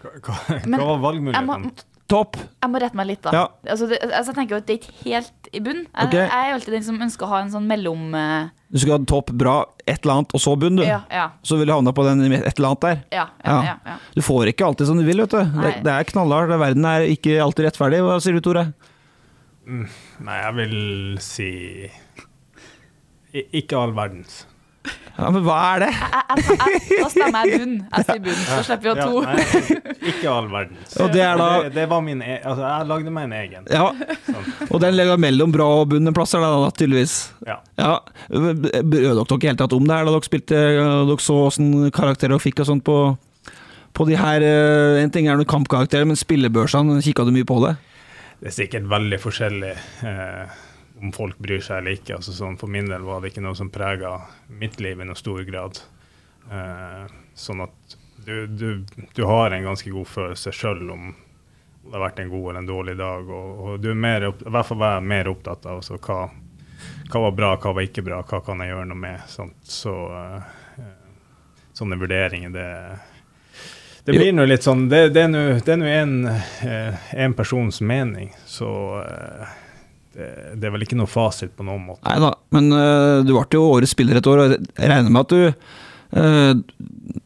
Hva, 0.00 0.34
hva, 0.64 0.84
var 0.84 1.00
valgmuligheten? 1.04 1.86
topp. 2.10 2.38
Jeg 2.60 2.72
må 2.72 2.80
rette 2.82 2.98
meg 2.98 3.08
litt, 3.10 3.20
da. 3.24 3.32
Ja. 3.34 3.42
Altså, 3.70 3.88
det, 3.90 4.00
altså, 4.08 4.32
jeg 4.32 4.38
tenker 4.38 4.56
jo 4.56 4.60
at 4.60 4.68
det 4.68 4.74
er 4.74 4.80
ikke 4.80 4.96
helt 5.04 5.50
i 5.50 5.62
bunn. 5.64 5.82
Jeg, 5.84 6.08
okay. 6.08 6.24
jeg 6.24 6.40
er 6.40 6.48
jo 6.48 6.56
alltid 6.58 6.76
den 6.76 6.86
som 6.88 7.04
ønsker 7.06 7.26
å 7.26 7.30
ha 7.30 7.42
en 7.44 7.52
sånn 7.54 7.68
mellom... 7.70 8.08
Uh... 8.14 8.50
Du 8.70 8.78
skal 8.82 8.94
ha 8.96 9.00
topp, 9.10 9.32
bra, 9.38 9.54
et 9.84 10.04
eller 10.04 10.20
annet, 10.20 10.34
og 10.36 10.42
så 10.42 10.54
bunn, 10.58 10.78
du. 10.78 10.84
ja, 10.86 11.00
ja, 11.10 11.28
Så 11.46 11.58
vil 11.58 11.70
du 11.70 11.74
havne 11.74 11.94
på 11.94 12.06
den 12.06 12.22
et 12.28 12.46
eller 12.52 12.70
annet 12.70 12.86
der. 12.86 13.00
ja, 13.14 13.26
ja, 13.44 13.56
Ja. 13.56 13.58
ja, 13.70 13.76
ja. 13.92 13.96
Du 14.14 14.22
får 14.26 14.52
ikke 14.52 14.68
alltid 14.68 14.90
som 14.90 15.00
du 15.00 15.06
vil, 15.06 15.22
vet 15.24 15.34
du. 15.34 15.58
Det, 15.62 15.74
det 15.86 15.96
er 15.96 16.10
knallhardt. 16.10 16.54
Verden 16.60 16.86
er 16.90 17.08
ikke 17.10 17.38
alltid 17.42 17.70
rettferdig. 17.70 18.02
Hva 18.06 18.20
sier 18.22 18.38
du, 18.38 18.42
Tore? 18.44 18.70
Nei, 19.70 20.38
jeg 20.40 20.54
vil 20.56 20.78
si 21.22 21.50
Ikke 23.32 23.78
all 23.78 23.92
verdens. 23.94 24.44
Ja, 25.20 25.28
men 25.28 25.42
hva 25.44 25.56
er 25.74 25.82
det? 25.82 25.88
Jeg, 25.92 26.42
jeg, 26.48 26.76
jeg, 26.88 26.98
da 27.02 27.08
stemmer 27.12 27.48
jeg 27.50 27.58
bunn. 27.60 27.72
Jeg 27.84 28.06
sier 28.08 28.20
bunn, 28.24 28.38
så 28.40 28.60
slipper 28.64 28.84
vi 28.86 28.90
å 28.90 28.94
ha 28.94 29.04
to. 29.04 29.18
Ja, 29.20 29.32
nei, 29.34 30.04
ikke 30.12 30.30
all 30.32 30.46
verdens. 30.48 30.94
Og 31.04 31.10
det 31.12 31.22
er 31.26 31.40
da 31.40 31.48
det, 31.66 31.72
det 31.74 31.84
var 31.90 32.04
min 32.06 32.22
e 32.24 32.36
Altså, 32.38 32.62
jeg 32.64 32.88
lagde 32.88 33.12
meg 33.12 33.26
en 33.28 33.34
egen. 33.36 33.66
Ja, 33.68 34.14
Sånn. 34.30 34.48
og 34.70 34.80
den 34.86 34.96
ligger 34.96 35.20
mellom 35.20 35.52
bra 35.52 35.66
og 35.82 35.90
bunne 35.92 36.14
plasser 36.16 36.40
da, 36.44 36.70
tydeligvis. 36.72 37.16
Ja. 37.48 37.58
Ja, 37.80 37.92
Brød 38.30 38.64
dere 38.70 39.26
dere 39.26 39.50
helt 39.50 39.60
tatt 39.60 39.76
om 39.76 39.84
det 39.90 39.98
her 39.98 40.08
da 40.08 40.14
dere 40.16 40.30
spilte 40.30 40.62
Dere 41.10 41.18
så 41.20 41.36
åssen 41.50 41.68
karakterer 41.92 42.36
dere 42.38 42.46
fikk 42.46 42.64
og 42.64 42.70
sånt 42.70 42.86
på, 42.86 42.96
på 43.96 44.08
de 44.08 44.16
her 44.20 44.44
eh, 44.46 45.02
En 45.02 45.12
ting 45.12 45.28
er 45.28 45.36
noen 45.36 45.48
kampkarakterer, 45.50 46.08
men 46.08 46.18
spillebørsene, 46.18 47.02
kikka 47.04 47.28
du 47.28 47.34
mye 47.36 47.48
på 47.48 47.60
det? 47.66 47.76
Det 48.40 48.48
er 48.48 48.56
sikkert 48.62 48.88
veldig 48.88 49.20
forskjellig 49.20 49.74
eh, 50.08 50.60
om 51.00 51.12
folk 51.12 51.38
bryr 51.38 51.62
seg 51.64 51.80
eller 51.80 51.96
ikke. 51.98 52.18
Altså, 52.18 52.34
sånn, 52.36 52.58
for 52.60 52.72
min 52.72 52.90
del 52.90 53.06
var 53.06 53.22
det 53.22 53.32
ikke 53.32 53.44
noe 53.44 53.58
som 53.58 53.72
prega 53.72 54.16
mitt 54.60 54.78
liv 54.80 55.00
i 55.00 55.08
noe 55.08 55.18
stor 55.18 55.42
grad. 55.48 55.80
Eh, 56.50 57.16
sånn 57.34 57.64
at 57.64 57.96
du, 58.24 58.46
du, 58.46 58.84
du 59.16 59.24
har 59.24 59.50
en 59.50 59.70
ganske 59.70 59.90
god 59.90 60.08
følelse 60.08 60.52
sjøl 60.52 60.90
om 60.92 61.10
det 61.80 61.96
har 61.96 62.02
vært 62.04 62.18
en 62.20 62.30
god 62.30 62.50
eller 62.50 62.60
en 62.60 62.68
dårlig 62.68 62.96
dag. 63.00 63.30
Og, 63.32 63.60
og 63.64 63.80
du 63.80 63.90
er 63.90 63.98
mer, 63.98 64.28
i 64.28 64.52
hvert 64.52 64.68
fall 64.68 64.80
var 64.80 64.98
jeg 64.98 65.10
mer 65.10 65.30
opptatt 65.30 65.64
av 65.66 65.80
altså, 65.80 65.96
hva, 66.04 66.18
hva 67.10 67.22
var 67.26 67.36
bra, 67.36 67.54
hva 67.56 67.72
var 67.78 67.86
ikke 67.86 68.04
bra, 68.06 68.20
hva 68.28 68.42
kan 68.44 68.60
jeg 68.62 68.74
gjøre 68.74 68.90
noe 68.90 69.00
med. 69.00 69.24
Sant? 69.32 69.56
Så 69.66 69.94
eh, 70.16 70.90
sånne 71.80 71.98
vurderinger, 72.00 72.52
det 72.54 72.68
det 74.04 74.14
blir 74.16 74.32
nå 74.32 74.46
litt 74.48 74.64
sånn 74.64 74.86
Det, 74.88 75.10
det 75.12 75.20
er 75.22 75.28
nå 75.76 75.88
en, 75.92 76.14
eh, 76.26 77.02
en 77.20 77.34
persons 77.36 77.82
mening, 77.84 78.32
så 78.48 78.70
eh, 79.04 79.58
det, 80.14 80.64
er 80.66 80.72
vel 80.74 80.86
ikke 80.86 80.98
noe 80.98 81.10
fasit 81.10 81.52
på 81.56 81.66
noen 81.66 81.84
måte. 81.92 82.02
Nei 82.08 82.18
da, 82.22 82.32
men 82.56 82.72
uh, 82.74 83.20
du 83.26 83.34
ble 83.34 83.46
jo 83.54 83.68
årets 83.70 83.94
spiller 83.94 84.18
et 84.20 84.30
år, 84.30 84.42
og 84.42 84.56
jeg 84.56 84.90
regner 84.90 85.12
med 85.12 85.22
at 85.22 85.34
du 85.34 85.88
øh, 86.16 86.54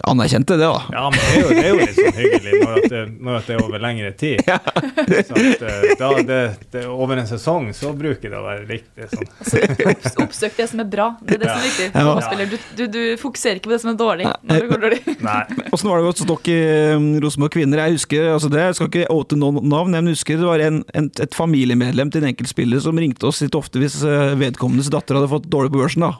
anerkjente 0.08 0.56
det, 0.56 0.64
da. 0.68 0.82
Ja, 0.92 1.04
men 1.10 1.18
det 1.20 1.34
er 1.34 1.40
jo, 1.40 1.48
det 1.48 1.64
er 1.64 1.68
jo 1.68 1.78
litt 1.80 1.96
sånn 1.98 2.16
hyggelig 2.18 2.58
når, 2.60 2.72
at 2.78 2.90
det, 2.92 3.00
når 3.24 3.36
at 3.38 3.46
det 3.48 3.54
er 3.56 3.62
over 3.64 3.82
lengre 3.84 4.10
tid. 4.20 4.42
Så 5.28 5.36
at, 5.38 5.64
eh, 5.68 5.86
da 6.00 6.08
det, 6.28 6.38
det, 6.74 6.82
over 6.90 7.20
en 7.20 7.28
sesong 7.28 7.68
så 7.76 7.92
bruker 7.96 8.32
det 8.32 8.38
å 8.38 8.44
være 8.44 8.66
riktig 8.68 9.08
sånn. 9.12 9.28
Altså, 9.44 9.60
opps- 9.90 10.18
oppsøk 10.24 10.56
det 10.58 10.66
som 10.70 10.82
er 10.84 10.88
bra. 10.92 11.06
Det 11.22 11.36
er 11.36 11.42
det 11.44 11.50
som 11.50 11.60
er 11.60 11.66
viktig. 11.68 11.88
Ja. 11.94 12.14
Spiller, 12.26 12.50
Du, 12.52 12.56
du, 12.78 12.84
du 12.94 13.00
fokuserer 13.20 13.60
ikke 13.60 13.68
på 13.70 13.74
det 13.76 13.80
som 13.84 13.92
er 13.92 13.98
dårlig. 14.00 14.28
Når 14.48 14.64
det 14.64 14.70
går 14.72 14.82
dårlig. 14.86 15.00
Nei. 15.28 15.38
Åssen 15.74 15.90
var 15.92 16.00
det 16.02 16.08
gått 16.08 16.22
stokk 16.24 16.50
i 16.52 16.58
um, 16.96 17.08
Rosenborg 17.24 17.54
kvinner? 17.56 17.84
Jeg 17.84 17.98
husker, 17.98 18.28
altså 18.34 18.50
det, 18.52 18.62
jeg 18.68 18.78
skal 18.80 18.90
ikke 18.90 19.06
åte 19.14 19.38
noen 19.40 19.60
navn, 19.70 19.92
men 19.94 20.00
jeg 20.10 20.18
husker 20.18 20.40
det 20.40 20.48
var 20.48 20.64
en, 20.64 20.82
en, 20.96 21.10
et 21.24 21.36
familiemedlem 21.36 22.12
til 22.14 22.24
en 22.24 22.30
enkelt 22.32 22.50
spiller 22.50 22.82
som 22.84 22.98
ringte 23.00 23.28
oss 23.28 23.40
litt 23.44 23.56
ofte 23.58 23.80
hvis 23.82 24.00
eh, 24.08 24.34
vedkommendes 24.40 24.90
datter 24.92 25.18
hadde 25.20 25.30
fått 25.32 25.48
dårlig 25.52 25.72
på 25.74 25.80
børsen. 25.84 26.06
da. 26.08 26.12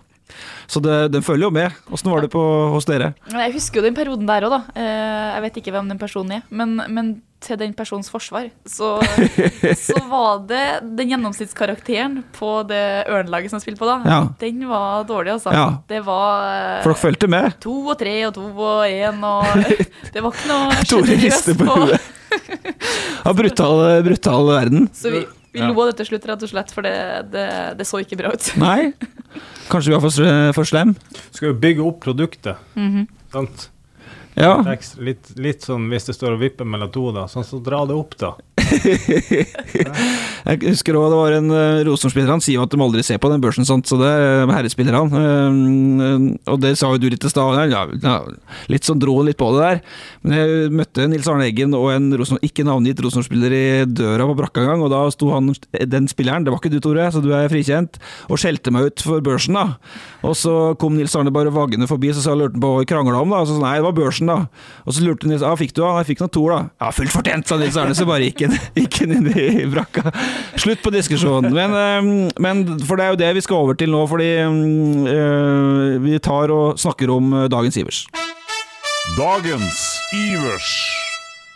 Så 0.67 0.81
det, 0.81 0.95
den 1.13 1.23
følger 1.23 1.47
jo 1.47 1.53
med. 1.55 1.73
Åssen 1.93 2.11
var 2.11 2.25
det 2.25 2.31
på, 2.33 2.41
hos 2.73 2.87
dere? 2.89 3.13
Jeg 3.31 3.53
husker 3.55 3.81
jo 3.81 3.85
den 3.87 3.95
perioden 3.97 4.27
der 4.27 4.47
òg, 4.49 4.55
da. 4.57 4.63
Eh, 4.75 5.35
Jeg 5.35 5.43
vet 5.45 5.57
ikke 5.61 5.75
hvem 5.77 5.89
den 5.93 5.99
personen 6.01 6.39
er. 6.39 6.43
Men, 6.51 6.79
men 6.89 7.11
til 7.45 7.59
den 7.61 7.75
personens 7.77 8.09
forsvar, 8.09 8.47
så, 8.65 8.95
så 9.77 9.99
var 10.09 10.39
det 10.49 10.63
den 10.97 11.11
gjennomsnittskarakteren 11.13 12.23
på 12.33 12.55
det 12.71 13.05
Ørnlaget 13.13 13.53
som 13.53 13.61
spilte 13.61 13.83
på 13.83 13.91
da, 13.91 13.99
Ja. 14.09 14.21
den 14.41 14.65
var 14.71 15.05
dårlig, 15.05 15.35
altså. 15.37 15.53
Ja. 15.53 15.67
Det 15.93 16.01
var 16.07 16.49
eh, 16.49 16.83
For 16.87 16.95
dere 16.95 17.03
fulgte 17.03 17.29
med? 17.29 17.59
to 17.61 17.77
og 17.93 17.99
tre 18.01 18.17
og 18.31 18.33
to 18.39 18.47
og 18.49 18.89
én 18.89 19.21
og 19.29 19.45
Det 20.15 20.25
var 20.25 20.33
ikke 20.33 20.49
noe 20.55 20.81
Tore 20.89 21.21
rister 21.21 21.59
på 21.61 21.69
huet. 21.69 22.11
Ja, 23.25 23.33
brutal, 23.37 24.03
brutal 24.09 24.49
verden. 24.49 24.89
Så 24.97 25.11
vi, 25.13 25.27
vi 25.53 25.61
Ja. 25.61 25.69
lo 25.71 25.77
av 25.85 25.93
det 25.93 25.99
til 26.01 26.09
slutt, 26.09 26.25
rett 26.27 26.43
og 26.43 26.51
slett, 26.51 26.73
for 26.75 26.83
det, 26.83 26.95
det, 27.31 27.45
det 27.79 27.85
så 27.87 28.01
ikke 28.03 28.17
bra 28.19 28.33
ut. 28.35 28.49
Nei? 28.59 28.91
Kanskje 29.71 29.91
vi 29.91 29.97
var 29.97 30.03
for, 30.05 30.53
for 30.59 30.69
slem? 30.69 30.95
Skal 31.33 31.51
jo 31.53 31.55
bygge 31.59 31.87
opp 31.87 32.03
produktet. 32.05 32.57
Mhm. 32.75 33.07
sant? 33.33 33.71
Ja. 34.35 34.57
Litt, 34.99 35.31
litt 35.39 35.63
sånn 35.63 35.87
hvis 35.93 36.09
det 36.09 36.17
står 36.17 36.35
og 36.35 36.41
vipper 36.43 36.67
mellom 36.67 36.91
to, 36.95 37.05
da. 37.15 37.27
Sånn, 37.31 37.47
så 37.47 37.61
dra 37.63 37.85
det 37.87 37.95
opp, 37.95 38.17
da. 38.19 38.33
Jeg 40.45 40.61
husker 40.67 40.97
også 40.99 41.11
det 41.13 41.19
var 41.19 41.37
en 41.39 41.51
uh, 41.53 41.83
Rosenborg-spiller, 41.89 42.31
han 42.31 42.43
sier 42.45 42.59
jo 42.59 42.65
at 42.67 42.73
de 42.75 42.81
aldri 42.85 43.05
ser 43.07 43.21
på 43.23 43.31
den 43.33 43.43
børsen, 43.43 43.67
sant? 43.69 43.89
så 43.89 43.99
det 44.01 44.11
er 44.11 44.51
herrespillerne. 44.53 45.09
Uh, 45.11 46.27
og 46.53 46.61
det 46.63 46.75
sa 46.81 46.91
jo 46.93 47.01
du 47.01 47.09
litt 47.13 47.25
i 47.25 47.31
stad, 47.33 47.73
ja, 47.73 47.85
litt 48.73 48.87
sånn 48.87 49.01
dro 49.03 49.17
han 49.19 49.31
litt 49.31 49.41
på 49.41 49.51
det 49.55 49.63
der. 49.65 49.81
Men 50.25 50.37
jeg 50.39 50.73
møtte 50.81 51.09
Nils 51.11 51.29
Arne 51.31 51.49
Eggen 51.49 51.77
og 51.79 51.91
en 51.95 52.11
Rosenborg, 52.13 52.45
ikke 52.49 52.67
navngitt 52.69 53.03
Rosenborg-spiller 53.05 53.57
i 53.57 53.65
døra 53.89 54.29
på 54.29 54.37
brakka 54.39 54.65
en 54.65 54.73
gang, 54.73 54.85
og 54.85 54.93
da 54.93 55.05
sto 55.15 55.31
han, 55.35 55.53
den 55.95 56.11
spilleren, 56.11 56.47
det 56.47 56.55
var 56.55 56.63
ikke 56.63 56.75
du 56.75 56.81
Tore, 56.85 57.09
så 57.13 57.23
du 57.25 57.31
er 57.37 57.51
frikjent, 57.53 58.01
og 58.29 58.41
skjelte 58.41 58.73
meg 58.75 58.91
ut 58.91 59.05
for 59.05 59.25
børsen 59.25 59.59
da. 59.59 59.67
Og 60.25 60.37
så 60.39 60.55
kom 60.81 60.97
Nils 60.99 61.15
Arne 61.19 61.33
bare 61.35 61.53
vaggende 61.55 61.89
forbi, 61.91 62.13
så 62.17 62.25
sa 62.25 62.37
lurte 62.37 62.57
han 62.57 62.65
på 62.65 62.73
hva 62.73 62.83
vi 62.83 62.91
krangla 62.91 63.21
om 63.21 63.33
da, 63.33 63.43
og 63.45 63.51
så 63.51 63.59
nei, 63.61 63.77
det 63.79 63.87
var 63.89 63.97
børsen 63.97 64.31
da. 64.31 64.39
Og 64.85 64.97
så 64.97 65.05
lurte 65.05 65.31
Nils, 65.31 65.45
ja, 65.45 65.53
fikk 65.59 65.75
du 65.75 65.83
da? 65.83 65.91
Ja, 65.91 66.03
jeg 66.03 66.13
fikk 66.13 66.25
noen 66.25 66.35
toer 66.35 66.55
da. 66.55 66.61
Ja, 66.85 66.93
fullt 66.95 67.15
fortjent, 67.15 67.49
sa 67.49 67.59
Nils 67.61 67.79
Arne, 67.81 67.97
så 67.97 68.09
bare 68.09 68.29
gikk 68.29 68.47
han, 68.47 68.57
gikk 68.81 69.01
inn 69.05 69.31
i 69.31 69.67
brakka. 69.71 70.13
Slutt 70.61 70.83
på 70.85 70.93
diskusjonen. 70.95 71.55
Men, 71.55 71.77
eh, 71.79 72.35
men 72.43 72.65
for 72.85 73.01
det 73.01 73.07
er 73.07 73.15
jo 73.15 73.23
det 73.23 73.33
vi 73.39 73.45
skal 73.45 73.65
over 73.65 73.79
til 73.79 73.93
nå, 73.95 74.05
fordi 74.11 74.31
eh, 74.41 75.97
vi 76.05 76.21
tar 76.25 76.53
og 76.55 76.81
snakker 76.81 77.13
om 77.15 77.33
eh, 77.45 77.49
dagens 77.53 77.81
Ivers. 77.81 78.05
Dagens 79.19 79.81
Ivers. 80.17 80.75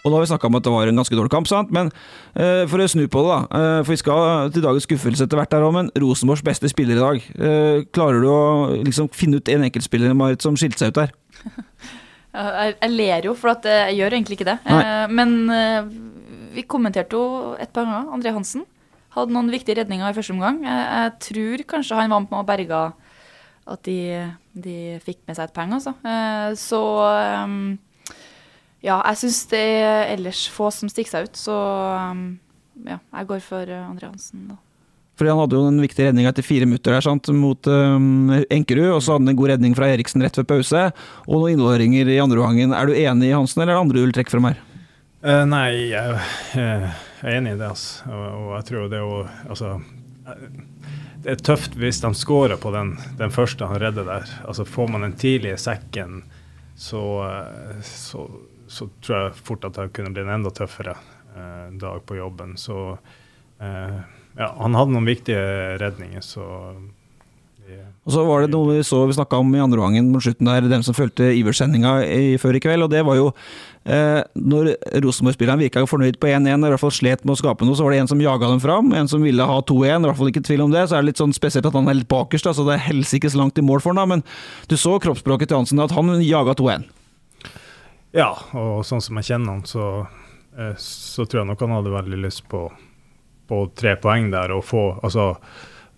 Og 0.04 0.12
da 0.12 0.18
har 0.18 0.24
vi 0.24 0.30
snakka 0.30 0.48
om 0.48 0.56
at 0.56 0.64
det 0.64 0.72
var 0.72 0.88
en 0.88 1.00
ganske 1.00 1.16
dårlig 1.16 1.32
kamp, 1.32 1.48
sant? 1.50 1.72
men 1.74 1.90
uh, 2.38 2.64
for 2.70 2.80
å 2.80 2.86
snu 2.88 3.04
på 3.10 3.22
det, 3.24 3.34
da. 3.34 3.38
Uh, 3.50 3.80
for 3.82 3.92
vi 3.92 4.00
skal 4.00 4.52
til 4.54 4.64
dagens 4.64 4.86
skuffelse 4.86 5.26
etter 5.26 5.40
hvert, 5.40 5.50
der 5.52 5.66
også, 5.66 5.76
men 5.76 5.90
Rosenborgs 6.00 6.44
beste 6.46 6.70
spiller 6.70 6.96
i 6.96 7.02
dag. 7.02 7.26
Uh, 7.34 7.84
klarer 7.92 8.22
du 8.22 8.28
å 8.30 8.42
liksom 8.86 9.10
finne 9.12 9.40
ut 9.40 9.50
en 9.52 9.66
enkeltspiller 9.66 10.14
Marit, 10.16 10.44
som 10.44 10.56
skilte 10.56 10.80
seg 10.80 10.94
ut 10.94 11.02
der? 11.02 11.16
Jeg, 12.38 12.74
jeg 12.76 12.92
ler 12.92 13.24
jo, 13.24 13.32
for 13.34 13.50
at 13.50 13.64
jeg 13.66 13.94
gjør 13.96 14.14
egentlig 14.14 14.36
ikke 14.36 14.46
det. 14.46 14.74
Men 15.10 15.30
vi 16.54 16.64
kommenterte 16.68 17.18
jo 17.18 17.54
et 17.60 17.70
par 17.72 17.86
ganger. 17.88 18.12
André 18.16 18.32
Hansen 18.34 18.64
hadde 19.16 19.34
noen 19.34 19.50
viktige 19.52 19.80
redninger 19.80 20.10
i 20.10 20.16
første 20.16 20.34
omgang. 20.34 20.62
Jeg, 20.66 21.14
tror 21.24 21.64
kanskje 21.74 21.98
han 21.98 22.14
var 22.14 22.24
med 22.26 22.38
og 22.40 22.48
berga 22.48 22.82
at 23.68 23.82
de, 23.84 23.98
de 24.56 24.76
fikk 25.04 25.20
med 25.28 25.36
seg 25.36 25.48
et 25.48 25.56
poeng, 25.56 25.74
altså. 25.76 25.92
Eh, 26.00 26.54
Så 26.56 26.80
eh, 27.08 27.56
ja, 28.86 28.96
jeg 28.96 29.20
syns 29.24 29.42
det 29.50 29.64
er 29.82 30.14
ellers 30.14 30.46
få 30.52 30.70
som 30.72 30.88
stikker 30.88 31.12
seg 31.12 31.28
ut, 31.28 31.36
så 31.36 31.58
eh, 31.96 32.24
ja, 32.94 33.02
jeg 33.18 33.28
går 33.28 33.44
for 33.44 33.76
André 33.82 34.08
Hansen, 34.08 34.48
da. 34.54 34.58
Fordi 35.18 35.32
Han 35.32 35.40
hadde 35.42 35.58
jo 35.58 35.66
en 35.66 35.82
viktig 35.82 36.04
redning 36.06 36.28
etter 36.30 36.46
fire 36.46 36.66
minutter 36.68 36.94
der, 36.94 37.02
sant, 37.02 37.26
mot 37.34 37.66
um, 37.66 38.30
Enkerud. 38.54 38.92
Og 38.92 39.00
så 39.02 39.16
hadde 39.16 39.24
han 39.24 39.32
en 39.32 39.40
god 39.40 39.50
redning 39.50 39.74
fra 39.74 39.88
Eriksen 39.90 40.22
rett 40.22 40.38
ved 40.38 40.46
pause. 40.46 40.84
Og 41.26 41.40
noen 41.40 41.56
innvåringer 41.56 42.12
i 42.14 42.20
andre 42.22 42.38
omgangen. 42.38 42.70
Er 42.70 42.86
du 42.86 42.94
enig 42.94 43.32
i 43.32 43.34
Hansen, 43.34 43.64
eller 43.64 43.74
er 43.74 43.80
det 43.80 43.82
andre 43.82 43.98
du 43.98 44.04
vil 44.04 44.14
trekke 44.14 44.30
fram 44.30 44.46
her? 44.46 44.60
Eh, 45.18 45.44
nei, 45.50 45.90
jeg, 45.90 46.18
eh, 46.54 46.84
jeg 47.18 47.26
er 47.26 47.36
enig 47.40 47.56
i 47.56 47.58
det, 47.58 47.72
altså. 47.72 48.06
Og, 48.06 48.26
og 48.38 48.50
jeg 48.54 48.66
tror 48.68 48.90
det 48.90 48.98
er 49.00 49.02
jo 49.02 49.16
Altså 49.50 49.70
eh, 50.30 50.44
Det 51.24 51.32
er 51.32 51.40
tøft 51.42 51.78
hvis 51.78 51.98
de 52.04 52.12
scorer 52.14 52.60
på 52.62 52.70
den, 52.74 52.92
den 53.18 53.34
første 53.34 53.66
han 53.66 53.80
redder 53.82 54.06
der. 54.06 54.34
Altså 54.46 54.66
Får 54.68 54.92
man 54.94 55.02
den 55.02 55.16
tidlige 55.18 55.58
sekken, 55.58 56.22
så, 56.78 57.02
så, 57.82 58.28
så 58.70 58.86
tror 59.02 59.16
jeg 59.16 59.40
fort 59.48 59.66
at 59.66 59.74
det 59.74 59.88
kunne 59.96 60.12
blitt 60.14 60.28
en 60.28 60.36
enda 60.36 60.52
tøffere 60.54 60.94
uh, 61.34 61.66
dag 61.74 62.04
på 62.06 62.20
jobben. 62.20 62.52
Så 62.54 62.76
uh, 62.94 63.96
ja, 64.38 64.52
han 64.60 64.78
hadde 64.78 64.94
noen 64.94 65.10
viktige 65.10 65.42
redninger, 65.82 66.22
så 66.22 66.46
Og 68.06 68.14
så 68.14 68.22
var 68.30 68.46
det 68.46 68.52
noe 68.54 68.76
vi 68.76 68.86
så 68.86 69.02
vi 69.10 69.18
snakka 69.18 69.42
om 69.42 69.50
i 69.58 69.64
andre 69.64 69.82
gangen 69.82 70.12
mot 70.14 70.22
slutten 70.22 70.46
der, 70.46 70.70
dem 70.70 70.86
som 70.86 70.94
fulgte 70.94 71.32
Ivers-sendinga 71.34 71.98
før 72.38 72.60
i 72.60 72.62
kveld, 72.62 72.86
og 72.86 72.94
det 72.94 73.02
var 73.10 73.18
jo 73.18 73.32
Når 73.88 74.66
Rosenborg-spillerne 75.00 75.62
virka 75.62 75.80
fornøyd 75.88 76.18
på 76.20 76.28
1-1, 76.28 76.60
i 76.60 76.70
hvert 76.74 76.82
fall 76.82 76.92
slet 76.92 77.22
med 77.24 77.32
å 77.32 77.38
skape 77.40 77.64
noe, 77.64 77.76
så 77.78 77.86
var 77.86 77.94
det 77.94 78.02
en 78.02 78.10
som 78.10 78.20
jaga 78.20 78.50
dem 78.50 78.60
fram, 78.60 78.90
en 78.92 79.08
som 79.08 79.24
ville 79.24 79.46
ha 79.48 79.56
2-1, 79.64 80.04
i 80.04 80.10
hvert 80.10 80.18
fall 80.18 80.28
ikke 80.32 80.44
tvil 80.44 80.66
om 80.66 80.74
det. 80.74 80.82
Så 80.90 80.98
er 80.98 81.02
det 81.04 81.12
litt 81.14 81.22
sånn 81.22 81.32
spesielt 81.36 81.64
at 81.70 81.78
han 81.78 81.88
er 81.88 81.96
litt 81.96 82.10
bakerst, 82.12 82.50
så 82.52 82.66
det 82.68 82.76
er 82.76 82.84
helsikes 82.90 83.38
langt 83.38 83.56
i 83.56 83.64
mål 83.64 83.80
for 83.84 83.96
da, 83.96 84.04
men 84.10 84.20
du 84.68 84.76
så 84.76 84.98
kroppsspråket 85.00 85.48
til 85.48 85.62
Hansen, 85.62 85.80
at 85.80 85.96
han 85.96 86.12
jaga 86.20 86.52
2-1. 86.58 86.84
Ja, 88.16 88.30
og 88.56 88.86
sånn 88.88 89.02
som 89.04 89.18
jeg 89.20 89.28
kjenner 89.30 89.56
han, 89.56 89.64
så, 89.68 90.06
eh, 90.56 90.74
så 90.80 91.26
tror 91.26 91.42
jeg 91.42 91.50
nok 91.50 91.64
han 91.64 91.76
hadde 91.76 91.92
veldig 91.92 92.20
lyst 92.22 92.46
på, 92.48 92.64
på 93.48 93.60
tre 93.76 93.96
poeng 94.00 94.30
der, 94.32 94.54
og 94.56 94.64
få 94.64 94.90
altså 95.02 95.34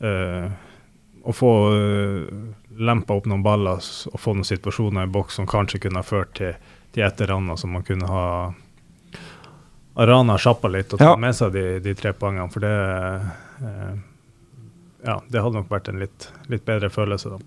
øh, 0.02 0.50
Å 1.20 1.32
få 1.36 1.52
øh, 1.76 2.28
lempa 2.80 3.12
opp 3.18 3.26
noen 3.28 3.42
baller 3.44 3.82
og 4.08 4.20
få 4.20 4.32
noen 4.32 4.48
situasjoner 4.48 5.04
i 5.04 5.10
boks 5.12 5.36
som 5.36 5.48
kanskje 5.48 5.82
kunne 5.84 6.00
ha 6.00 6.06
ført 6.06 6.32
til, 6.38 6.54
til 6.94 7.04
et 7.06 7.20
eller 7.20 7.36
annet 7.36 7.58
som 7.62 7.70
man 7.76 7.82
kunne 7.86 8.08
ha 8.10 8.24
Arana 10.00 10.36
sjappa 10.40 10.68
litt 10.70 10.92
og 10.94 11.00
Ja. 11.02 11.12
ta 11.14 11.16
med 11.20 11.34
seg 11.36 11.52
de, 11.52 11.64
de 11.84 11.94
tre 11.98 12.12
poengene, 12.16 12.50
for 12.52 12.60
det 12.64 12.70
eh, 13.62 13.96
Ja, 15.06 15.18
det 15.32 15.40
hadde 15.42 15.56
nok 15.62 15.70
vært 15.72 15.88
en 15.88 15.98
litt, 16.02 16.28
litt 16.52 16.64
bedre 16.68 16.90
følelse, 16.92 17.30
da. 17.32 17.38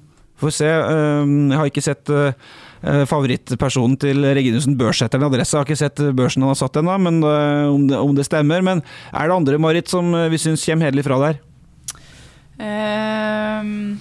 Får 0.42 0.52
se. 0.56 0.66
eh, 0.68 1.24
Jeg 1.52 1.58
har 1.60 1.70
ikke 1.70 1.84
sett 1.86 2.10
eh, 2.10 2.34
favorittpersonen 3.08 3.96
til 4.02 4.26
Reginussen, 4.26 4.76
børssetteren 4.78 5.24
adresse. 5.30 5.54
Jeg 5.56 5.62
har 5.62 5.70
ikke 5.70 5.78
sett 5.84 6.02
børsen 6.18 6.42
han 6.44 6.50
har 6.52 6.60
satt 6.60 6.76
ennå, 6.82 6.98
men 7.00 7.22
eh, 7.24 7.68
om 7.72 7.88
det, 7.88 7.98
om 8.02 8.16
det 8.18 8.26
stemmer. 8.28 8.62
Men 8.66 8.82
er 9.14 9.28
det 9.30 9.36
andre, 9.38 9.60
Marit, 9.62 9.88
som 9.94 10.12
vi 10.34 10.38
syns 10.42 10.66
kommer 10.66 10.90
hederlig 10.90 11.06
fra 11.08 11.20
der? 11.28 11.40
Ehm, 12.60 14.00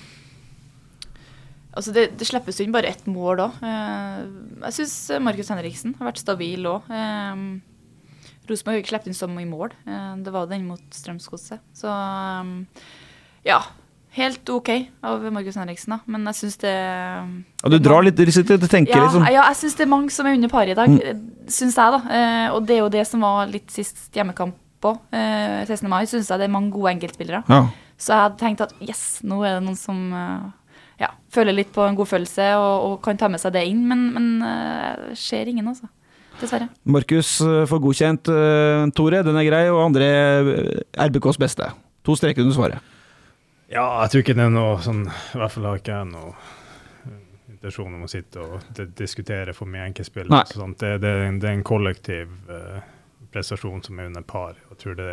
altså 1.72 1.94
det, 1.96 2.06
det 2.20 2.28
slippes 2.28 2.60
jo 2.60 2.66
inn 2.66 2.74
bare 2.74 2.92
ett 2.92 3.04
mål 3.10 3.44
òg. 3.48 3.60
jeg 3.62 4.76
syns 4.78 4.96
Markus 5.24 5.52
Henriksen 5.52 5.96
har 5.98 6.10
vært 6.10 6.22
stabil 6.22 6.66
òg. 6.68 6.88
Um, 6.92 7.46
Rosenborg 8.50 8.74
har 8.74 8.82
ikke 8.82 8.92
sluppet 8.92 9.12
inn 9.12 9.18
så 9.18 9.28
mye 9.30 9.48
mål. 9.48 9.76
Eh, 9.86 10.08
det 10.24 10.32
var 10.34 10.50
den 10.50 10.66
mot 10.66 10.82
Strømsgodset. 10.94 11.62
Så 11.76 11.92
ja. 13.46 13.60
Helt 14.12 14.50
OK 14.52 14.68
av 15.08 15.22
Markus 15.32 15.56
Henriksen, 15.56 15.94
da. 15.94 16.12
Men 16.12 16.26
jeg 16.28 16.36
syns 16.42 16.58
det 16.60 16.72
Ja, 16.74 17.70
du 17.72 17.78
drar 17.80 18.02
litt, 18.04 18.18
sitter 18.34 18.58
og 18.58 18.68
tenker 18.68 18.92
ja, 18.92 19.06
liksom 19.06 19.24
ja, 19.24 19.46
jeg 19.46 19.56
syns 19.62 19.78
det 19.78 19.86
er 19.86 19.88
mange 19.88 20.12
som 20.12 20.28
er 20.28 20.36
under 20.36 20.52
par 20.52 20.68
i 20.68 20.74
dag, 20.76 20.98
syns 21.48 21.78
jeg, 21.78 21.94
da. 21.94 22.00
Eh, 22.18 22.48
og 22.52 22.66
det 22.68 22.76
er 22.76 22.82
jo 22.82 22.90
det 22.92 23.06
som 23.08 23.24
var 23.24 23.48
litt 23.48 23.72
sist 23.72 24.10
hjemmekamp 24.12 24.58
på. 24.82 24.92
Eh, 25.14 25.62
16. 25.64 25.88
mai 25.88 26.02
syns 26.10 26.28
jeg 26.28 26.42
det 26.42 26.50
er 26.50 26.52
mange 26.52 26.74
gode 26.74 26.92
enkeltspillere. 26.96 27.44
ja. 27.48 27.62
Så 28.02 28.10
jeg 28.10 28.18
hadde 28.24 28.40
tenkt 28.40 28.62
at 28.64 28.72
yes, 28.82 29.20
nå 29.22 29.36
er 29.46 29.60
det 29.60 29.62
noen 29.62 29.78
som 29.78 29.98
eh, 30.18 30.46
ja, 31.02 31.08
føler 31.34 31.56
litt 31.56 31.72
på 31.74 31.82
en 31.86 31.96
god 31.98 32.08
følelse 32.12 32.46
og, 32.60 32.86
og 32.86 32.94
kan 33.04 33.18
ta 33.18 33.28
med 33.32 33.42
seg 33.42 33.54
det 33.56 33.64
inn, 33.70 33.82
men, 33.90 34.06
men 34.14 34.30
skjer 35.18 35.42
ser 35.42 35.50
ingen, 35.50 35.68
altså. 35.72 35.88
Dessverre. 36.40 36.68
Markus 36.88 37.34
eh, 37.44 37.62
får 37.68 37.80
godkjent 37.84 38.30
eh, 38.32 38.86
Tore, 38.96 39.20
den 39.26 39.36
er 39.38 39.44
grei, 39.46 39.66
og 39.70 39.82
Andre 39.84 40.06
er 40.08 40.48
RBKs 41.10 41.38
beste. 41.42 41.68
To 42.06 42.16
streker 42.18 42.42
under 42.46 42.56
svaret. 42.56 42.88
Ja, 43.72 43.84
jeg 44.02 44.12
tror 44.12 44.24
ikke 44.24 44.34
det 44.36 44.44
er 44.44 44.50
noe 44.52 44.72
sånn 44.84 45.04
I 45.06 45.38
hvert 45.40 45.52
fall 45.54 45.64
har 45.68 45.78
ikke 45.80 45.94
jeg 45.98 46.08
noe 46.10 46.32
eh, 46.32 47.20
intensjon 47.54 47.94
om 47.98 48.02
å 48.08 48.10
sitte 48.10 48.42
og 48.42 48.82
diskutere 48.98 49.54
for 49.56 49.70
mye 49.70 49.86
enkeltspill. 49.90 50.28
Nei. 50.32 50.42
Det, 50.80 50.96
det, 51.04 51.12
en- 51.28 51.38
det 51.42 51.50
er 51.52 51.56
en 51.60 51.64
kollektiv 51.68 52.32
uh, 52.50 52.80
prestasjon 53.32 53.84
som 53.86 54.00
er 54.02 54.10
under 54.10 54.26
par. 54.28 54.56
Jeg 54.72 54.80
tror 54.82 54.98
det, 54.98 55.10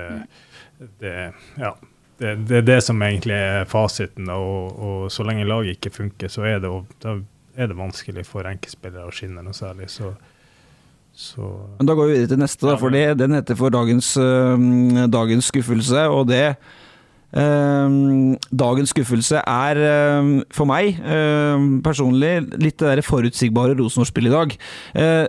det, 1.04 1.14
ja, 1.62 1.76
det, 2.20 2.34
det 2.50 2.58
er 2.60 2.66
det 2.68 2.80
som 2.84 3.02
egentlig 3.04 3.36
er 3.38 3.68
fasiten. 3.70 4.30
Og, 4.34 4.80
og 4.80 5.12
så 5.14 5.26
lenge 5.28 5.48
laget 5.48 5.78
ikke 5.78 5.94
funker, 5.96 6.32
så 6.32 6.46
er 6.48 6.60
det, 6.64 6.72
er 7.56 7.72
det 7.72 7.78
vanskelig 7.78 8.26
for 8.28 8.48
enkeltspillere 8.50 9.08
å 9.08 9.16
skinne 9.16 9.44
noe 9.46 9.56
særlig. 9.56 9.90
Så, 9.94 10.12
så 11.16 11.54
Men 11.78 11.90
da 11.90 11.96
går 11.98 12.12
vi 12.12 12.18
videre 12.18 12.34
til 12.34 12.44
neste, 12.44 12.68
da, 12.68 12.76
for 12.82 12.96
det, 12.96 13.06
den 13.22 13.38
heter 13.40 13.60
for 13.60 13.74
dagens, 13.74 14.14
øh, 14.20 15.08
dagens 15.12 15.52
skuffelse. 15.54 16.06
Og 16.12 16.28
det 16.30 16.46
øh, 17.40 17.90
Dagens 18.64 18.96
skuffelse 18.96 19.44
er 19.46 19.84
øh, 19.90 20.32
for 20.52 20.70
meg 20.70 21.00
personlig 21.86 22.34
litt 22.58 22.80
det 22.82 22.98
der 22.98 23.06
forutsigbare 23.06 23.78
Rosenborg-spillet 23.80 24.34
i 24.34 24.40
dag. 24.40 24.58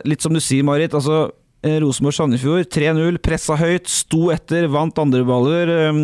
Litt 0.09 0.25
som 0.27 0.35
du 0.35 0.43
sier, 0.43 0.67
Marit. 0.67 0.95
altså 0.95 1.29
Rosenborg-Sandefjord 1.61 2.71
3-0, 2.73 3.19
pressa 3.21 3.57
høyt, 3.61 3.89
sto 3.91 4.31
etter, 4.33 4.65
vant 4.73 4.97
andre 5.03 5.21
baller, 5.29 5.69
eh, 5.69 5.99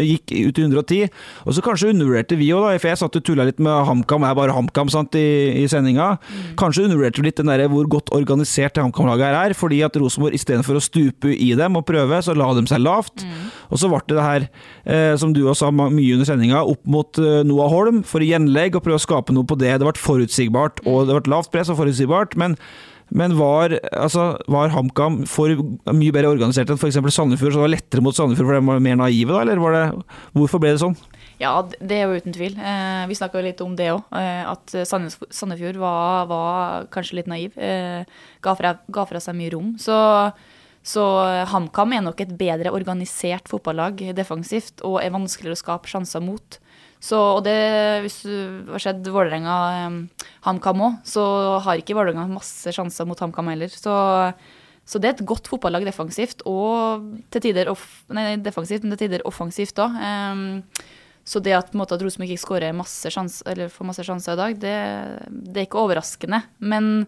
gikk 0.00 0.32
ut 0.48 0.58
i 0.58 0.64
110. 0.64 1.10
Og 1.44 1.52
så 1.52 1.64
kanskje 1.64 1.90
undervurderte 1.92 2.38
vi 2.40 2.48
òg, 2.56 2.80
for 2.80 2.88
jeg 2.88 3.00
satt 3.02 3.18
og 3.18 3.24
tulla 3.26 3.44
litt 3.44 3.60
med 3.60 3.84
HamKam, 3.88 4.24
er 4.24 4.38
bare 4.38 4.54
HamKam 4.56 4.88
sant, 4.88 5.12
i, 5.12 5.52
i 5.60 5.66
sendinga. 5.68 6.16
Kanskje 6.56 6.86
undervurderte 6.86 7.20
vi 7.20 7.28
litt 7.28 7.42
den 7.42 7.52
der 7.52 7.66
hvor 7.68 7.84
godt 7.92 8.08
organisert 8.16 8.80
HamKam-laget 8.80 9.36
er, 9.36 9.56
fordi 9.58 9.82
at 9.84 9.98
Rosenborg 10.00 10.38
istedenfor 10.38 10.80
å 10.80 10.84
stupe 10.84 11.34
i 11.34 11.52
dem 11.58 11.76
og 11.76 11.84
prøve, 11.88 12.22
så 12.24 12.32
la 12.36 12.48
de 12.56 12.64
seg 12.70 12.80
lavt. 12.80 13.26
Og 13.68 13.82
så 13.82 13.90
ble 13.92 14.00
det 14.08 14.16
det 14.16 14.24
her, 14.24 14.48
eh, 14.86 15.12
som 15.20 15.34
du 15.36 15.44
også 15.44 15.68
sa 15.68 15.70
mye 15.72 16.16
under 16.16 16.28
sendinga, 16.28 16.64
opp 16.64 16.88
mot 16.88 17.20
eh, 17.20 17.42
Noah 17.44 17.68
Holm 17.68 18.00
for 18.08 18.24
gjenlegg 18.24 18.78
og 18.78 18.86
prøve 18.86 18.96
å 18.96 19.04
skape 19.04 19.36
noe 19.36 19.44
på 19.44 19.60
det. 19.60 19.76
Det 19.76 19.86
ble 19.86 20.00
forutsigbart, 20.00 20.80
og 20.88 21.04
det 21.08 21.20
ble 21.20 21.34
lavt 21.36 21.52
press 21.52 21.70
og 21.72 21.78
forutsigbart, 21.82 22.34
men 22.40 22.56
men 23.12 23.34
var, 23.36 23.74
altså, 23.92 24.32
var 24.50 24.72
HamKam 24.72 25.22
for 25.28 25.52
mye 25.92 26.14
bedre 26.14 26.30
organisert 26.32 26.70
enn 26.72 26.80
f.eks. 26.80 26.96
Sandefjord, 27.12 27.52
så 27.52 27.60
det 27.60 27.66
var 27.66 27.74
lettere 27.74 28.04
mot 28.04 28.16
Sandefjord 28.16 28.48
fordi 28.48 28.62
de 28.62 28.70
var 28.70 28.84
mer 28.86 29.00
naive, 29.02 29.34
da? 29.34 29.42
Eller 29.44 29.60
var 29.60 29.76
det, 29.76 29.82
hvorfor 30.36 30.62
ble 30.62 30.72
det 30.72 30.80
sånn? 30.80 30.96
Ja, 31.42 31.52
det 31.60 31.98
er 31.98 32.06
jo 32.06 32.22
uten 32.22 32.34
tvil. 32.34 32.56
Eh, 32.56 33.02
vi 33.10 33.18
snakka 33.18 33.42
litt 33.42 33.60
om 33.64 33.74
det 33.76 33.90
òg. 33.92 34.04
Eh, 34.14 34.42
at 34.46 34.74
Sandefjord 34.86 35.80
var, 35.82 36.26
var 36.30 36.88
kanskje 36.94 37.18
litt 37.18 37.30
naiv. 37.30 37.56
Eh, 37.58 38.08
ga, 38.44 38.56
fra, 38.58 38.76
ga 38.94 39.06
fra 39.10 39.22
seg 39.22 39.36
mye 39.38 39.52
rom. 39.54 39.72
Så, 39.82 39.96
så 40.86 41.06
HamKam 41.50 41.96
er 41.96 42.04
nok 42.06 42.22
et 42.22 42.36
bedre 42.38 42.72
organisert 42.72 43.50
fotballag 43.50 44.04
defensivt 44.16 44.84
og 44.86 45.00
er 45.02 45.14
vanskeligere 45.14 45.58
å 45.58 45.64
skape 45.64 45.90
sjanser 45.90 46.22
mot. 46.24 46.60
Så, 47.02 47.18
og 47.18 47.40
det, 47.42 47.58
hvis 48.04 48.20
du 48.22 48.70
har 48.70 48.82
sett 48.82 49.08
Vålerenga-HamKam 49.10 50.82
òg, 50.86 50.98
så 51.08 51.24
har 51.64 51.80
ikke 51.80 51.96
Vålerenga 51.98 52.28
masse 52.30 52.70
sjanser 52.74 53.08
mot 53.10 53.18
HamKam 53.18 53.50
heller. 53.50 53.72
Så, 53.74 53.94
så 54.86 55.00
det 55.02 55.10
er 55.10 55.16
et 55.16 55.26
godt 55.26 55.50
fotballag 55.50 55.86
defensivt, 55.88 56.44
og 56.46 57.08
til 57.34 57.48
tider 57.48 57.72
off, 57.72 57.88
nei, 58.14 58.36
defensivt, 58.42 58.86
men 58.86 58.94
til 58.94 59.10
tider 59.10 59.26
offensivt 59.26 59.82
òg. 59.82 59.98
Så 61.26 61.42
det 61.42 61.54
at, 61.54 61.74
måte, 61.78 61.94
at 61.94 62.02
Rosenborg 62.02 62.32
ikke 62.34 62.42
skårer 62.42 62.74
masse 62.74 63.10
sjans, 63.14 63.40
eller 63.46 63.70
får 63.70 63.86
masse 63.86 64.06
sjanser 64.06 64.34
i 64.34 64.40
dag, 64.40 64.62
det, 64.62 64.78
det 65.30 65.58
er 65.58 65.66
ikke 65.68 65.82
overraskende. 65.82 66.40
Men 66.58 67.06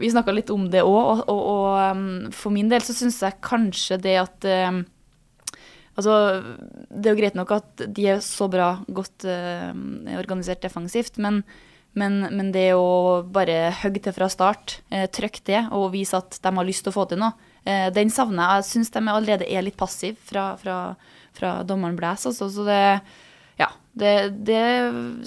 vi 0.00 0.10
snakka 0.12 0.32
litt 0.32 0.52
om 0.52 0.66
det 0.72 0.82
òg, 0.84 0.96
og, 0.96 1.22
og, 1.28 1.40
og 1.52 1.92
um, 1.92 2.08
for 2.36 2.56
min 2.56 2.72
del 2.72 2.84
så 2.84 2.96
syns 2.96 3.20
jeg 3.24 3.40
kanskje 3.44 4.00
det 4.00 4.16
at 4.20 4.48
um, 4.68 4.82
Altså, 6.00 6.14
det 6.90 7.10
er 7.10 7.14
jo 7.14 7.20
greit 7.20 7.36
nok 7.38 7.52
at 7.58 7.84
de 7.86 8.06
er 8.14 8.22
så 8.24 8.48
bra 8.50 8.72
godt 8.88 9.26
uh, 9.28 9.70
organisert 10.18 10.62
defensivt, 10.64 11.20
men, 11.22 11.42
men, 11.98 12.22
men 12.32 12.50
det 12.54 12.70
å 12.78 13.20
bare 13.28 13.74
hogge 13.82 14.02
til 14.06 14.16
fra 14.16 14.30
start, 14.32 14.80
uh, 14.94 15.06
trykke 15.12 15.44
det 15.46 15.64
og 15.76 15.90
vise 15.94 16.18
at 16.18 16.40
de 16.40 16.54
har 16.56 16.68
lyst 16.68 16.86
til 16.86 16.94
å 16.94 16.96
få 16.96 17.06
til 17.10 17.20
noe, 17.22 17.36
uh, 17.68 17.88
den 17.94 18.12
savner 18.14 18.42
jeg. 18.42 18.62
Jeg 18.64 18.70
syns 18.72 18.94
de 18.96 19.04
allerede 19.04 19.50
er 19.50 19.66
litt 19.66 19.78
passive 19.80 20.18
fra, 20.30 20.54
fra, 20.60 20.80
fra 21.36 21.58
dommeren 21.68 21.98
Blæs. 22.00 22.26
Altså, 22.30 22.48
så 22.50 22.66
det, 22.66 22.82
ja, 23.60 23.70
det, 23.92 24.16
det 24.48 24.64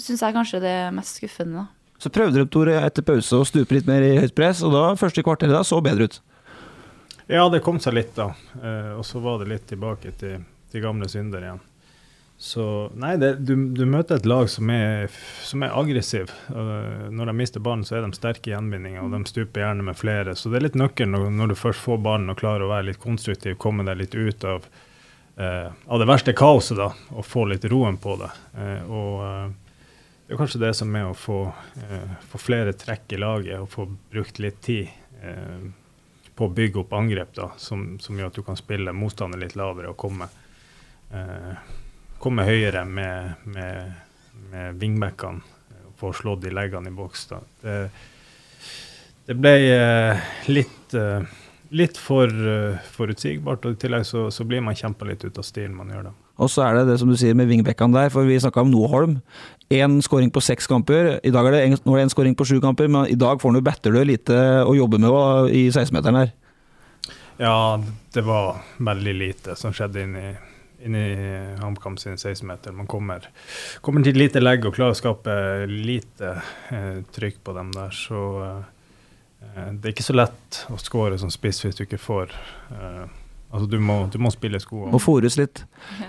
syns 0.02 0.26
jeg 0.26 0.36
kanskje 0.36 0.60
er 0.60 0.68
det 0.68 0.76
mest 0.98 1.22
skuffende. 1.22 1.64
da. 1.64 1.70
Så 2.02 2.10
prøvde 2.12 2.36
dere, 2.36 2.50
Tore 2.50 2.78
etter 2.84 3.04
pause 3.06 3.38
å 3.38 3.46
stupe 3.48 3.76
litt 3.76 3.86
mer 3.88 4.04
i 4.04 4.16
høyt 4.18 4.34
press, 4.36 4.60
og 4.66 4.74
da 4.74 4.86
første 4.98 5.22
kvarteret 5.24 5.54
da 5.54 5.62
så 5.64 5.78
bedre 5.84 6.10
ut. 6.10 6.18
Ja, 7.30 7.46
det 7.48 7.62
kom 7.64 7.78
seg 7.80 7.96
litt, 7.96 8.12
da. 8.16 8.32
Eh, 8.60 8.90
og 8.98 9.04
så 9.08 9.22
var 9.24 9.38
det 9.40 9.48
litt 9.48 9.64
tilbake 9.70 10.12
til, 10.20 10.42
til 10.74 10.84
gamle 10.84 11.08
synder 11.10 11.46
igjen. 11.46 11.62
Så 12.36 12.90
nei, 12.98 13.14
det, 13.16 13.36
du, 13.46 13.54
du 13.72 13.84
møter 13.86 14.18
et 14.18 14.26
lag 14.26 14.48
som 14.50 14.70
er, 14.74 15.12
som 15.46 15.62
er 15.62 15.74
aggressiv. 15.78 16.32
Eh, 16.50 17.04
når 17.14 17.30
de 17.30 17.34
mister 17.38 17.62
ballen, 17.62 17.84
så 17.86 17.96
er 17.96 18.04
de 18.04 18.16
sterke 18.16 18.50
i 18.50 18.54
gjenvinninga, 18.54 19.04
og 19.04 19.14
de 19.14 19.22
stuper 19.30 19.62
gjerne 19.62 19.86
med 19.86 19.98
flere. 19.98 20.34
Så 20.36 20.50
det 20.50 20.58
er 20.58 20.66
litt 20.66 20.78
nøkkelen 20.78 21.14
når, 21.14 21.28
når 21.38 21.54
du 21.54 21.56
først 21.56 21.84
får 21.84 22.02
ballen 22.04 22.32
og 22.32 22.40
klarer 22.42 22.66
å 22.66 22.72
være 22.72 22.90
litt 22.90 23.00
konstruktiv, 23.02 23.56
komme 23.62 23.86
deg 23.86 24.00
litt 24.02 24.18
ut 24.18 24.48
av, 24.50 24.66
eh, 25.38 25.70
av 25.70 26.02
det 26.02 26.10
verste 26.10 26.34
kaoset, 26.36 26.76
da, 26.82 26.90
og 27.14 27.28
få 27.28 27.46
litt 27.52 27.68
roen 27.70 28.00
på 28.02 28.18
det. 28.20 28.32
Eh, 28.58 28.90
og 28.90 29.56
det 30.26 30.34
er 30.34 30.42
kanskje 30.42 30.64
det 30.66 30.74
som 30.74 30.92
er 30.98 31.08
å 31.08 31.16
få, 31.16 31.38
få 32.32 32.38
flere 32.40 32.72
trekk 32.76 33.12
i 33.12 33.18
laget 33.20 33.60
og 33.60 33.68
få 33.70 33.84
brukt 34.12 34.40
litt 34.40 34.62
tid. 34.64 34.88
På 36.34 36.48
å 36.48 36.52
bygge 36.52 36.80
opp 36.80 36.94
angrep 36.96 37.34
da, 37.36 37.50
som, 37.60 37.94
som 38.02 38.16
gjør 38.18 38.32
at 38.32 38.38
du 38.40 38.42
kan 38.44 38.56
spille 38.58 38.92
motstander 38.96 39.40
litt 39.40 39.52
lavere 39.56 39.92
og 39.92 40.00
komme, 40.00 40.26
komme 42.24 42.46
høyere 42.48 42.84
med, 42.88 43.44
med, 43.44 43.92
med 44.50 44.80
wingbackene 44.80 45.44
og 45.84 45.94
få 46.00 46.12
slått 46.16 46.44
de 46.46 46.52
leggene 46.54 46.90
i 46.90 46.94
boks. 46.96 47.26
Det, 47.62 47.78
det 49.28 49.36
ble 49.38 49.54
eh, 49.70 50.28
litt, 50.50 50.94
eh, 50.98 51.24
litt 51.76 52.00
for 52.00 52.28
eh, 52.28 52.80
forutsigbart, 52.96 53.64
og 53.64 53.76
i 53.76 53.80
tillegg 53.84 54.06
så, 54.08 54.26
så 54.34 54.46
blir 54.48 54.64
man 54.64 54.76
kjempa 54.78 55.06
litt 55.08 55.24
ut 55.24 55.38
av 55.40 55.46
stilen 55.46 55.76
man 55.76 55.92
gjør 55.92 56.08
det. 56.08 56.14
Og 56.42 56.50
så 56.50 56.64
er 56.66 56.80
det 56.80 56.88
det 56.88 56.96
som 56.98 57.10
du 57.10 57.16
sier 57.18 57.36
med 57.38 57.46
vingbekkene 57.46 57.94
der, 57.94 58.10
for 58.10 58.26
vi 58.26 58.40
snakka 58.42 58.64
om 58.64 58.72
Noholm. 58.72 59.18
Holm. 59.20 59.20
Én 59.72 60.00
skåring 60.02 60.32
på 60.34 60.42
seks 60.44 60.66
kamper. 60.68 61.20
I 61.24 61.30
dag 61.32 61.46
er 61.46 61.54
det 61.54 61.60
en, 61.64 61.76
nå 61.86 61.94
er 61.94 62.02
det 62.02 62.08
en 62.08 62.12
skåring 62.12 62.34
på 62.36 62.46
sju 62.48 62.56
kamper, 62.60 62.90
men 62.90 63.06
i 63.08 63.18
dag 63.18 63.40
får 63.40 63.52
han 63.52 63.60
jo 63.60 63.64
Batterlø 63.64 64.02
lite 64.08 64.40
å 64.66 64.74
jobbe 64.76 65.00
med 65.00 65.54
i 65.54 65.68
16-meteren 65.70 66.18
her. 66.20 66.34
Ja, 67.38 67.80
det 68.14 68.22
var 68.26 68.60
veldig 68.78 69.14
lite 69.14 69.56
som 69.58 69.72
skjedde 69.74 70.04
inni 70.04 70.26
inn 70.84 70.96
i 70.98 71.08
HamKam 71.60 71.96
sin 72.00 72.16
16-meter. 72.16 72.74
Man 72.76 72.88
kommer, 72.90 73.26
kommer 73.84 74.04
til 74.04 74.18
lite 74.18 74.42
legg 74.42 74.66
og 74.68 74.76
klarer 74.76 74.94
å 74.94 74.98
skape 74.98 75.34
lite 75.70 76.36
eh, 76.74 77.02
trykk 77.14 77.42
på 77.44 77.56
dem 77.56 77.72
der. 77.74 77.94
Så 77.96 78.22
eh, 78.44 79.68
det 79.72 79.90
er 79.90 79.94
ikke 79.94 80.06
så 80.06 80.16
lett 80.16 80.64
å 80.72 80.80
skåre 80.80 81.20
som 81.20 81.32
spiss 81.32 81.64
hvis 81.64 81.80
du 81.80 81.86
ikke 81.86 82.02
får 82.02 82.34
eh, 82.76 83.04
Altså, 83.54 83.68
du 83.70 83.76
må, 83.78 84.00
du 84.10 84.16
må 84.18 84.32
spille 84.34 84.58
sko. 84.58 84.80
Må 84.90 84.98
fòres 84.98 85.36
litt. 85.38 85.60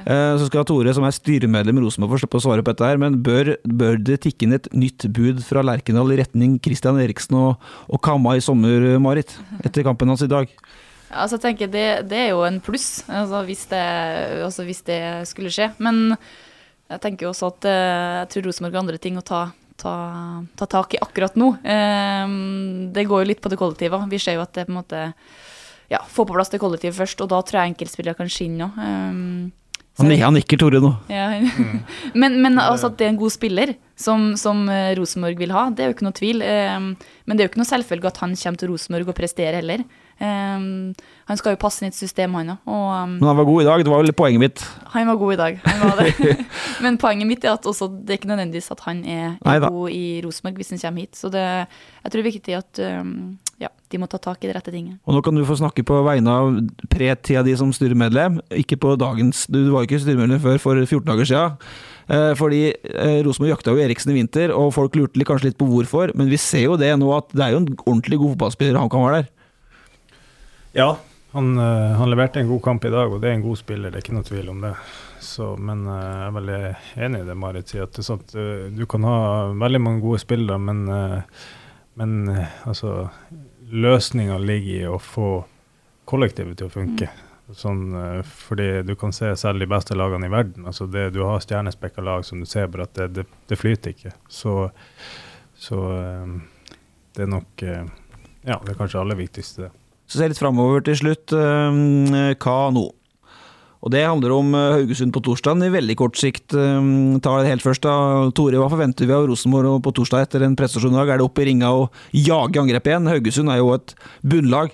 Eh, 0.02 0.32
så 0.40 0.48
skal 0.48 0.64
Tore, 0.66 0.90
som 0.98 1.04
er 1.06 1.14
styremedlem 1.14 1.78
i 1.78 1.84
Rosenborg, 1.84 2.16
få 2.16 2.24
slippe 2.24 2.40
å 2.40 2.42
svare 2.42 2.64
på 2.66 2.74
dette 2.74 2.88
her, 2.90 2.98
men 2.98 3.20
bør, 3.22 3.52
bør 3.70 4.00
det 4.02 4.24
tikke 4.24 4.48
inn 4.48 4.56
et 4.58 4.70
nytt 4.74 5.06
bud 5.14 5.44
fra 5.46 5.62
Lerkendal 5.62 6.16
i 6.16 6.18
retning 6.24 6.56
Christian 6.66 6.98
Eriksen 7.04 7.38
og, 7.38 7.68
og 7.86 8.02
Kamma 8.02 8.34
i 8.34 8.42
sommer, 8.42 8.88
Marit? 9.04 9.36
Etter 9.62 9.86
kampen 9.86 10.10
hans 10.10 10.26
i 10.26 10.32
dag? 10.32 10.50
Altså, 11.16 11.38
jeg 11.38 11.44
tenker 11.46 11.72
det, 11.72 11.88
det 12.12 12.20
er 12.20 12.34
jo 12.34 12.44
en 12.48 12.62
pluss, 12.64 13.06
altså, 13.08 13.42
hvis, 13.48 13.66
det, 13.72 13.84
altså, 14.46 14.66
hvis 14.68 14.84
det 14.88 15.02
skulle 15.30 15.54
skje. 15.54 15.70
Men 15.84 16.18
jeg 16.92 17.02
tenker 17.04 17.30
også 17.30 17.50
at 17.54 17.68
eh, 17.70 18.16
jeg 18.22 18.32
tror 18.34 18.50
Rosenborg 18.50 18.78
har 18.78 18.84
andre 18.86 19.02
ting 19.02 19.18
å 19.20 19.26
ta, 19.26 19.42
ta, 19.82 19.96
ta 20.60 20.70
tak 20.70 20.98
i 20.98 21.02
akkurat 21.02 21.38
nå. 21.40 21.54
Eh, 21.64 22.38
det 22.96 23.08
går 23.10 23.24
jo 23.24 23.30
litt 23.32 23.44
på 23.44 23.52
det 23.54 23.60
kollektive. 23.62 24.02
Vi 24.12 24.22
ser 24.22 24.38
jo 24.38 24.46
at 24.46 24.54
det 24.58 24.68
på 24.70 24.76
en 24.76 24.82
måte 24.84 25.10
Ja, 25.92 26.00
få 26.02 26.24
på 26.26 26.34
plass 26.34 26.50
det 26.50 26.58
kollektivet 26.62 26.98
først, 26.98 27.20
og 27.22 27.30
da 27.30 27.44
tror 27.46 27.62
jeg 27.62 27.76
enkeltspillere 27.76 28.18
kan 28.18 28.32
skinne 28.32 28.70
òg. 28.72 29.54
Han, 29.98 30.12
han 30.12 30.36
nikker 30.36 30.60
Tore 30.60 30.82
nå. 30.84 30.92
Ja. 31.08 31.30
men, 32.22 32.42
men 32.44 32.60
altså 32.60 32.90
at 32.92 32.98
det 33.00 33.08
er 33.08 33.14
en 33.14 33.20
god 33.22 33.32
spiller 33.32 33.76
som, 33.96 34.34
som 34.36 34.66
eh, 34.68 34.92
Rosenborg 35.00 35.40
vil 35.40 35.54
ha, 35.56 35.70
det 35.72 35.86
er 35.86 35.92
jo 35.92 35.96
ikke 35.96 36.08
noe 36.08 36.18
tvil. 36.18 36.44
Eh, 36.44 36.80
men 36.84 37.32
det 37.32 37.44
er 37.44 37.48
jo 37.48 37.54
ikke 37.54 37.62
noe 37.62 37.70
selvfølge 37.70 38.12
at 38.12 38.20
han 38.24 38.36
kommer 38.36 38.60
til 38.60 38.74
Rosenborg 38.74 39.14
og 39.14 39.16
presterer 39.16 39.62
heller. 39.62 39.86
Eh, 40.20 40.66
han 41.32 41.40
skal 41.40 41.56
jo 41.56 41.62
passe 41.62 41.80
inn 41.80 41.94
i 41.94 41.96
et 41.96 42.00
system, 42.00 42.36
han 42.36 42.58
òg. 42.58 42.68
Men 42.68 43.24
han 43.24 43.40
var 43.40 43.48
god 43.48 43.64
i 43.64 43.70
dag, 43.70 43.86
det 43.88 43.94
var 43.96 44.04
vel 44.04 44.18
poenget 44.20 44.44
mitt? 44.44 44.66
Han 44.98 45.08
var 45.14 45.22
god 45.24 45.38
i 45.38 45.40
dag, 45.46 45.64
han 45.64 45.84
var 45.86 46.04
det. 46.04 46.38
men 46.84 47.00
poenget 47.00 47.32
mitt 47.32 47.48
er 47.48 47.56
at 47.56 47.72
også, 47.72 47.88
det 47.96 48.18
er 48.18 48.20
ikke 48.20 48.34
nødvendigvis 48.34 48.72
at 48.76 48.84
han 48.90 49.04
er, 49.08 49.28
er 49.40 49.70
god 49.70 49.96
i 49.96 50.06
Rosenborg 50.26 50.60
hvis 50.60 50.76
han 50.76 50.84
kommer 50.84 51.08
hit. 51.08 51.16
Så 51.16 51.32
det, 51.32 51.46
jeg 52.04 52.12
tror 52.12 52.20
det 52.20 52.26
er 52.26 52.32
viktig 52.34 52.60
at 52.60 52.84
um, 53.00 53.16
ja, 53.62 53.70
de 53.92 54.00
må 54.02 54.08
ta 54.12 54.20
tak 54.20 54.44
i 54.44 54.50
de 54.50 54.56
rette 54.58 54.72
tingene. 54.74 54.98
Og 55.08 55.16
nå 55.16 55.22
kan 55.24 55.36
du 55.38 55.46
få 55.48 55.56
snakke 55.56 55.86
på 55.88 56.02
vegne 56.04 56.32
av 56.32 56.58
pre-tida 56.92 57.44
di 57.46 57.54
som 57.56 57.72
styremedlem, 57.76 58.42
ikke 58.52 58.78
på 58.84 58.96
dagens 59.00 59.46
Du 59.48 59.62
var 59.72 59.88
ikke 59.88 60.02
styremedlem 60.04 60.42
før 60.44 60.60
for 60.60 60.82
14 60.82 61.08
dager 61.08 61.30
siden. 61.30 61.56
Eh, 62.12 62.34
fordi 62.38 62.62
eh, 62.76 63.22
Rosenborg 63.26 63.54
jakta 63.56 63.74
jo 63.74 63.82
Eriksen 63.82 64.12
i 64.12 64.20
vinter, 64.20 64.52
og 64.54 64.74
folk 64.76 64.98
lurte 65.00 65.26
kanskje 65.26 65.50
litt 65.50 65.60
på 65.62 65.70
hvorfor. 65.70 66.12
Men 66.20 66.30
vi 66.32 66.42
ser 66.42 66.68
jo 66.68 66.78
det 66.82 66.92
nå, 67.00 67.10
at 67.16 67.32
det 67.32 67.48
er 67.48 67.56
jo 67.56 67.64
en 67.64 67.72
ordentlig 67.78 68.20
god 68.22 68.36
fotballspiller 68.36 68.82
han 68.82 68.92
kan 68.92 69.08
være 69.08 69.24
der. 69.24 69.34
Ja, 70.76 70.92
han, 71.32 71.56
eh, 71.56 71.96
han 71.96 72.12
leverte 72.12 72.44
en 72.44 72.52
god 72.52 72.64
kamp 72.68 72.86
i 72.86 72.92
dag, 72.92 73.08
og 73.08 73.24
det 73.24 73.32
er 73.32 73.40
en 73.40 73.48
god 73.48 73.64
spiller, 73.64 73.92
det 73.92 74.02
er 74.02 74.06
ikke 74.06 74.20
noe 74.20 74.28
tvil 74.28 74.52
om 74.52 74.64
det. 74.68 74.76
Så, 75.24 75.54
men 75.58 75.88
jeg 75.88 76.24
er 76.28 76.34
veldig 76.36 76.64
enig 77.08 77.24
i 77.24 77.28
det 77.32 77.36
Marit 77.40 77.72
sier, 77.72 77.88
at 77.88 77.96
det 77.96 78.04
sånn 78.06 78.20
at 78.22 78.36
du 78.76 78.84
kan 78.88 79.08
ha 79.08 79.20
veldig 79.58 79.80
mange 79.82 80.04
gode 80.04 80.20
spillere, 80.22 80.60
men 80.62 80.84
men 81.96 82.30
eh, 82.30 82.48
altså 82.68 83.10
Løsninga 83.72 84.38
ligger 84.38 84.76
i 84.76 84.88
å 84.88 85.00
få 85.02 85.30
kollektivet 86.06 86.60
til 86.60 86.68
å 86.68 86.74
funke. 86.74 87.08
Mm. 87.08 87.56
Sånn, 87.56 87.84
eh, 87.96 88.20
fordi 88.26 88.70
du 88.88 88.94
kan 89.00 89.16
se 89.16 89.32
selv 89.40 89.64
de 89.64 89.70
beste 89.70 89.96
lagene 89.98 90.28
i 90.28 90.34
verden. 90.34 90.68
altså 90.68 90.88
det, 90.92 91.10
Du 91.16 91.22
har 91.24 91.40
stjernespekka 91.44 92.04
lag 92.04 92.26
som 92.26 92.40
du 92.44 92.50
ser, 92.50 92.68
bare 92.68 92.90
at 92.90 93.00
det, 93.00 93.08
det, 93.16 93.26
det 93.48 93.60
flyter 93.60 93.96
ikke. 93.96 94.12
Så, 94.28 94.58
så, 95.56 95.82
eh, 95.96 96.76
det 97.16 97.26
er 97.28 97.32
nok 97.32 97.66
Ja, 98.46 98.60
det 98.62 98.76
er 98.76 98.78
kanskje 98.78 99.00
aller 99.02 99.18
viktigste, 99.18 99.66
det. 99.66 99.72
Så 100.06 100.20
se 100.20 100.28
litt 100.30 100.38
framover 100.38 100.84
til 100.86 101.00
slutt. 101.00 101.32
Hva 101.34 102.58
nå? 102.76 102.84
Og 103.86 103.94
Det 103.94 104.02
handler 104.02 104.34
om 104.34 104.48
eh, 104.58 104.72
Haugesund 104.80 105.14
på 105.14 105.22
torsdag 105.22 105.62
i 105.62 105.70
veldig 105.74 105.96
kort 106.00 106.18
sikt. 106.18 106.50
tar 106.50 107.22
ta 107.22 107.36
det 107.42 107.52
helt 107.54 107.66
først 107.66 107.86
da. 107.86 107.94
Tore, 108.34 108.58
hva 108.58 108.72
forventer 108.72 109.06
vi 109.06 109.14
av 109.14 109.28
Rosenborg 109.30 109.78
på 109.86 109.94
torsdag 109.94 110.26
etter 110.26 110.46
en 110.46 110.58
prestasjon 110.58 110.96
i 110.96 110.98
dag? 110.98 111.14
Er 111.14 111.22
det 111.22 111.28
opp 111.28 111.40
i 111.40 111.46
ringa 111.52 111.70
og 111.70 111.94
jage 112.10 112.62
angrep 112.62 112.90
igjen? 112.90 113.12
Haugesund 113.14 113.54
er 113.54 113.62
jo 113.62 113.76
et 113.78 113.94
bunnlag. 114.26 114.74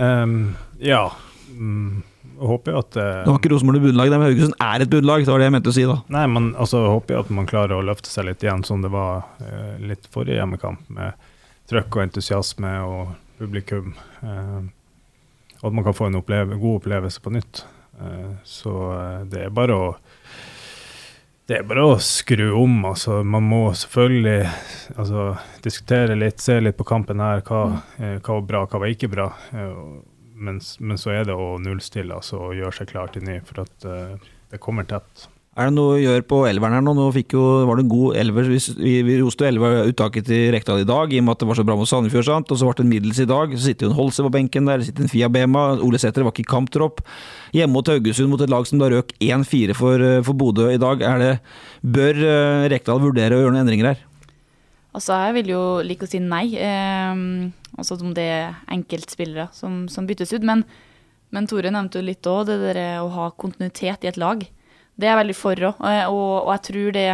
Um, 0.00 0.56
ja. 0.82 1.12
Mm, 1.54 2.02
håper 2.40 2.72
jo 2.72 2.80
at 2.80 2.96
uh, 2.96 3.22
Nå 3.26 3.34
har 3.34 3.38
ikke 3.38 3.52
Rosenborg 3.52 3.84
bunnlag, 3.84 4.10
men 4.16 4.26
Haugesund 4.30 4.58
er 4.66 4.82
et 4.82 4.90
bunnlag. 4.90 5.22
Det 5.22 5.34
var 5.34 5.42
det 5.42 5.48
jeg 5.50 5.56
mente 5.58 5.70
å 5.70 5.76
si, 5.76 5.86
da. 5.86 5.98
Nei, 6.10 6.24
men 6.32 6.50
altså, 6.58 6.82
håper 6.88 7.14
jo 7.14 7.22
at 7.22 7.32
man 7.38 7.48
klarer 7.50 7.76
å 7.76 7.86
løfte 7.86 8.10
seg 8.10 8.26
litt 8.30 8.42
igjen, 8.42 8.66
som 8.66 8.82
det 8.82 8.90
var 8.90 9.28
uh, 9.44 9.78
litt 9.84 10.10
forrige 10.10 10.40
hjemmekamp, 10.40 10.90
med 10.96 11.30
trøkk 11.70 12.00
og 12.00 12.06
entusiasme 12.08 12.74
og 12.82 13.14
publikum. 13.38 13.94
Uh, 14.24 14.66
og 15.60 15.68
at 15.68 15.76
man 15.76 15.84
kan 15.84 15.96
få 15.96 16.08
en 16.08 16.18
oppleve, 16.20 16.58
god 16.60 16.80
opplevelse 16.80 17.20
på 17.20 17.32
nytt. 17.34 17.64
Uh, 18.00 18.32
så 18.44 18.70
uh, 18.70 19.24
det 19.28 19.46
er 19.46 19.54
bare 19.54 19.76
å 19.76 19.90
det 21.50 21.56
er 21.58 21.64
bare 21.66 21.82
å 21.82 21.96
skru 21.98 22.52
om. 22.54 22.76
altså 22.86 23.24
Man 23.26 23.48
må 23.50 23.72
selvfølgelig 23.74 24.44
altså, 24.94 25.24
diskutere 25.64 26.14
litt, 26.14 26.38
se 26.38 26.60
litt 26.60 26.76
på 26.78 26.86
kampen 26.86 27.18
her. 27.18 27.42
Hva, 27.42 27.64
uh, 27.98 28.20
hva 28.22 28.36
var 28.36 28.44
bra, 28.46 28.60
hva 28.70 28.80
var 28.84 28.92
ikke 28.92 29.10
bra. 29.10 29.26
Men, 29.50 30.60
men, 30.62 31.00
så 31.00 31.10
er 31.10 31.26
det 31.26 31.34
å 31.34 31.56
nullstille 31.58 32.14
altså, 32.14 32.38
og 32.38 32.54
gjøre 32.54 32.76
seg 32.78 32.92
klar 32.92 33.10
til 33.10 33.26
ny, 33.26 33.40
for 33.48 33.64
at 33.64 33.88
det 34.52 34.62
kommer 34.62 34.86
tett. 34.86 35.26
Er 35.58 35.66
det 35.66 35.74
noe 35.74 35.96
å 35.96 35.98
gjøre 35.98 36.22
på 36.30 36.44
elveren 36.46 36.76
her 36.76 36.82
nå? 36.86 36.92
Nå 36.94 37.08
jo, 37.10 37.44
var 37.66 37.74
det 37.74 37.82
en 37.82 37.90
god 37.90 38.18
elver. 38.20 38.46
Vi, 38.52 38.92
vi 39.02 39.16
roste 39.18 39.48
elveruttaket 39.48 40.28
til 40.28 40.44
Rekdal 40.54 40.84
i 40.84 40.86
dag, 40.86 41.10
i 41.10 41.18
og 41.18 41.24
med 41.26 41.34
at 41.34 41.40
det 41.42 41.48
var 41.48 41.58
så 41.58 41.64
bra 41.66 41.74
mot 41.74 41.90
Sandefjord. 41.90 42.28
sant? 42.28 42.52
Og 42.54 42.60
så 42.60 42.68
ble 42.68 42.76
det 42.78 42.84
en 42.84 42.92
middels 42.92 43.18
i 43.18 43.26
dag. 43.26 43.56
Så 43.56 43.64
sitter 43.64 43.88
jo 43.88 43.90
en 43.90 43.96
Holse 43.96 44.22
på 44.22 44.30
benken 44.30 44.70
der, 44.70 44.78
det 44.78 44.86
sitter 44.86 45.08
en 45.08 45.10
Fia 45.10 45.26
Bema. 45.26 45.64
Ole 45.82 45.98
Sæter 45.98 46.22
var 46.22 46.30
ikke 46.30 46.44
i 46.44 46.52
kamptropp. 46.52 47.02
Hjemme 47.56 47.74
mot 47.74 47.90
Haugesund, 47.90 48.30
mot 48.30 48.44
et 48.46 48.52
lag 48.52 48.68
som 48.70 48.78
da 48.78 48.92
røk 48.92 49.10
1-4 49.18 49.74
for, 49.74 50.04
eh, 50.06 50.20
for 50.28 50.38
Bodø 50.38 50.68
i 50.70 50.78
dag. 50.78 51.02
Det, 51.24 51.32
bør 51.98 52.22
eh, 52.28 52.68
Rekdal 52.70 53.02
vurdere 53.02 53.34
å 53.34 53.42
gjøre 53.42 53.56
noen 53.56 53.64
endringer 53.64 53.90
her? 53.90 54.06
Altså, 54.94 55.18
jeg 55.18 55.34
vil 55.40 55.52
jo 55.56 55.64
like 55.82 56.06
å 56.06 56.12
si 56.12 56.22
nei. 56.22 56.44
Eh, 56.54 57.26
altså 57.74 57.98
om 57.98 58.14
det 58.14 58.28
er 58.36 58.62
enkeltspillere 58.70 59.50
som, 59.58 59.82
som 59.90 60.06
byttes 60.06 60.30
ut. 60.30 60.46
Men, 60.46 60.62
men 61.34 61.50
Tore 61.50 61.74
nevnte 61.74 61.98
jo 61.98 62.06
litt 62.06 62.30
òg 62.30 62.46
det 62.54 62.62
der 62.62 62.80
å 63.02 63.10
ha 63.18 63.28
kontinuitet 63.34 64.06
i 64.06 64.14
et 64.14 64.22
lag. 64.22 64.46
Det 65.00 65.08
er 65.08 65.14
jeg 65.14 65.20
veldig 65.22 65.36
for 65.38 65.66
òg. 65.70 65.84
Og, 66.12 66.32
og, 66.44 66.50
jeg 66.54 66.64
tror 66.68 66.96
det 66.96 67.06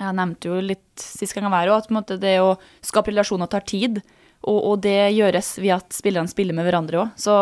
Jeg 0.00 0.16
nevnte 0.16 0.48
jo 0.48 0.62
litt 0.64 1.02
sist 1.02 1.36
gang 1.36 1.46
jeg 1.46 1.52
var 1.52 1.66
her 1.66 1.74
òg, 1.76 1.90
at 2.00 2.14
det 2.22 2.38
å 2.42 2.54
skape 2.84 3.12
relasjoner 3.12 3.50
tar 3.52 3.66
tid. 3.68 4.00
Og, 4.40 4.58
og 4.72 4.78
det 4.84 5.12
gjøres 5.12 5.52
ved 5.60 5.74
at 5.76 5.92
spillerne 5.92 6.30
spiller 6.30 6.56
med 6.56 6.64
hverandre 6.66 7.02
òg. 7.02 7.18
Så 7.20 7.34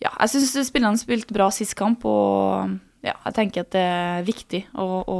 ja, 0.00 0.12
jeg 0.14 0.32
syns 0.32 0.70
spillerne 0.70 1.00
spilte 1.00 1.34
bra 1.36 1.50
sist 1.52 1.74
kamp, 1.78 2.06
og 2.08 2.78
ja, 3.04 3.16
jeg 3.26 3.36
tenker 3.36 3.66
at 3.66 3.74
det 3.74 3.82
er 3.82 4.28
viktig 4.28 4.62
å, 4.78 4.86
å 5.04 5.18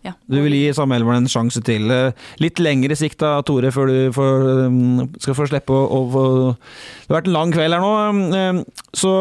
ja. 0.00 0.14
Du 0.32 0.38
vil 0.40 0.54
gi 0.56 0.70
Sam 0.72 0.92
Elveren 0.96 1.26
en 1.26 1.30
sjanse 1.30 1.60
til. 1.64 1.90
Eh, 1.92 2.16
litt 2.40 2.60
lengre 2.62 2.96
sikt 2.96 3.18
da, 3.20 3.34
Tore, 3.44 3.68
før 3.74 3.90
du 3.90 3.98
får, 4.16 4.46
um, 4.66 5.02
skal 5.20 5.36
få 5.36 5.46
slippe 5.50 5.76
å, 5.76 5.82
å 5.84 6.00
få 6.14 6.24
Det 6.54 7.10
har 7.10 7.18
vært 7.18 7.28
en 7.28 7.36
lang 7.36 7.52
kveld 7.52 7.76
her 7.76 7.84
nå. 7.84 7.92
Um, 8.32 8.62
så 8.96 9.12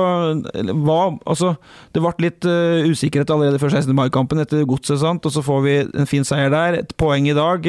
hva 0.86 1.00
Altså, 1.30 1.54
det 1.94 2.04
ble 2.04 2.13
litt 2.24 2.46
usikkerhet 2.46 3.32
allerede 3.34 3.60
før 3.62 3.74
16. 3.76 3.94
mai-kampen 3.98 4.42
etter 4.42 4.63
Godset, 4.68 5.02
sant? 5.02 5.26
og 5.26 5.34
så 5.36 5.44
får 5.46 5.62
vi 5.65 5.76
en 5.84 6.10
fin 6.10 6.28
seier 6.28 6.52
der. 6.54 6.80
Et 6.82 6.96
poeng 7.00 7.28
i 7.28 7.36
dag. 7.36 7.65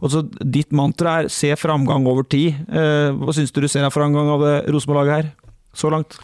Og 0.00 0.12
så 0.14 0.24
Ditt 0.42 0.72
mantra 0.72 1.22
er 1.22 1.28
'se 1.28 1.54
framgang 1.58 2.06
over 2.06 2.22
tid'. 2.22 2.62
Hva 2.68 3.34
syns 3.34 3.52
du 3.52 3.60
du 3.60 3.68
ser 3.68 3.84
av 3.84 3.92
framgang 3.92 4.28
av 4.28 4.40
det 4.40 4.72
Rosenborg-laget 4.72 5.24
her, 5.24 5.32
så 5.74 5.90
langt? 5.90 6.18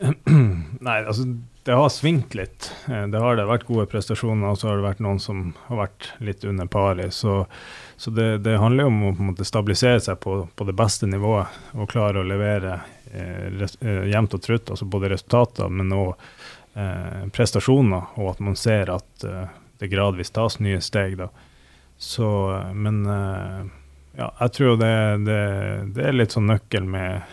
Nei, 0.26 1.00
altså 1.04 1.26
det 1.64 1.72
har 1.72 1.88
svingt 1.88 2.34
litt. 2.34 2.72
Eh, 2.88 3.06
det 3.06 3.18
har 3.18 3.36
det 3.36 3.46
vært 3.48 3.64
gode 3.64 3.86
prestasjoner, 3.88 4.50
og 4.50 4.58
så 4.60 4.68
har 4.68 4.80
det 4.80 4.84
vært 4.84 5.00
noen 5.04 5.20
som 5.22 5.46
har 5.68 5.86
vært 5.86 6.10
litt 6.20 6.44
under 6.44 6.68
paret. 6.68 7.14
Så, 7.16 7.46
så 7.96 8.12
det, 8.12 8.26
det, 8.44 8.58
handler 8.60 8.90
om 8.90 8.98
å 9.08 9.12
måte, 9.30 9.46
stabilisere 9.48 10.02
seg 10.04 10.20
på, 10.20 10.42
på, 10.54 10.66
det 10.68 10.76
beste 10.76 11.08
nivået 11.08 11.72
og 11.72 11.88
klare 11.88 12.20
å 12.20 12.28
levere 12.28 12.76
eh, 13.12 13.64
eh, 13.80 14.04
jevnt 14.12 14.36
og 14.36 14.44
trutt, 14.44 14.74
altså 14.74 14.84
både 14.92 15.14
resultater, 15.14 15.72
men 15.72 15.96
òg 15.96 16.12
eh, 16.76 17.24
prestasjoner, 17.32 18.12
og 18.20 18.34
at 18.34 18.44
man 18.44 18.60
ser 18.60 18.92
at 18.92 19.24
eh, 19.24 19.56
det 19.80 19.92
gradvis 19.92 20.36
tas 20.36 20.60
nye 20.60 20.84
steg. 20.84 21.16
Da. 21.22 21.30
Så, 21.96 22.28
men 22.76 23.00
ja, 23.08 24.28
jeg 24.28 24.52
tror 24.54 24.76
det, 24.78 24.94
det, 25.24 25.42
det, 25.96 26.04
er 26.04 26.16
litt 26.16 26.34
sånn 26.34 26.46
nøkkel 26.50 26.86
med 26.86 27.24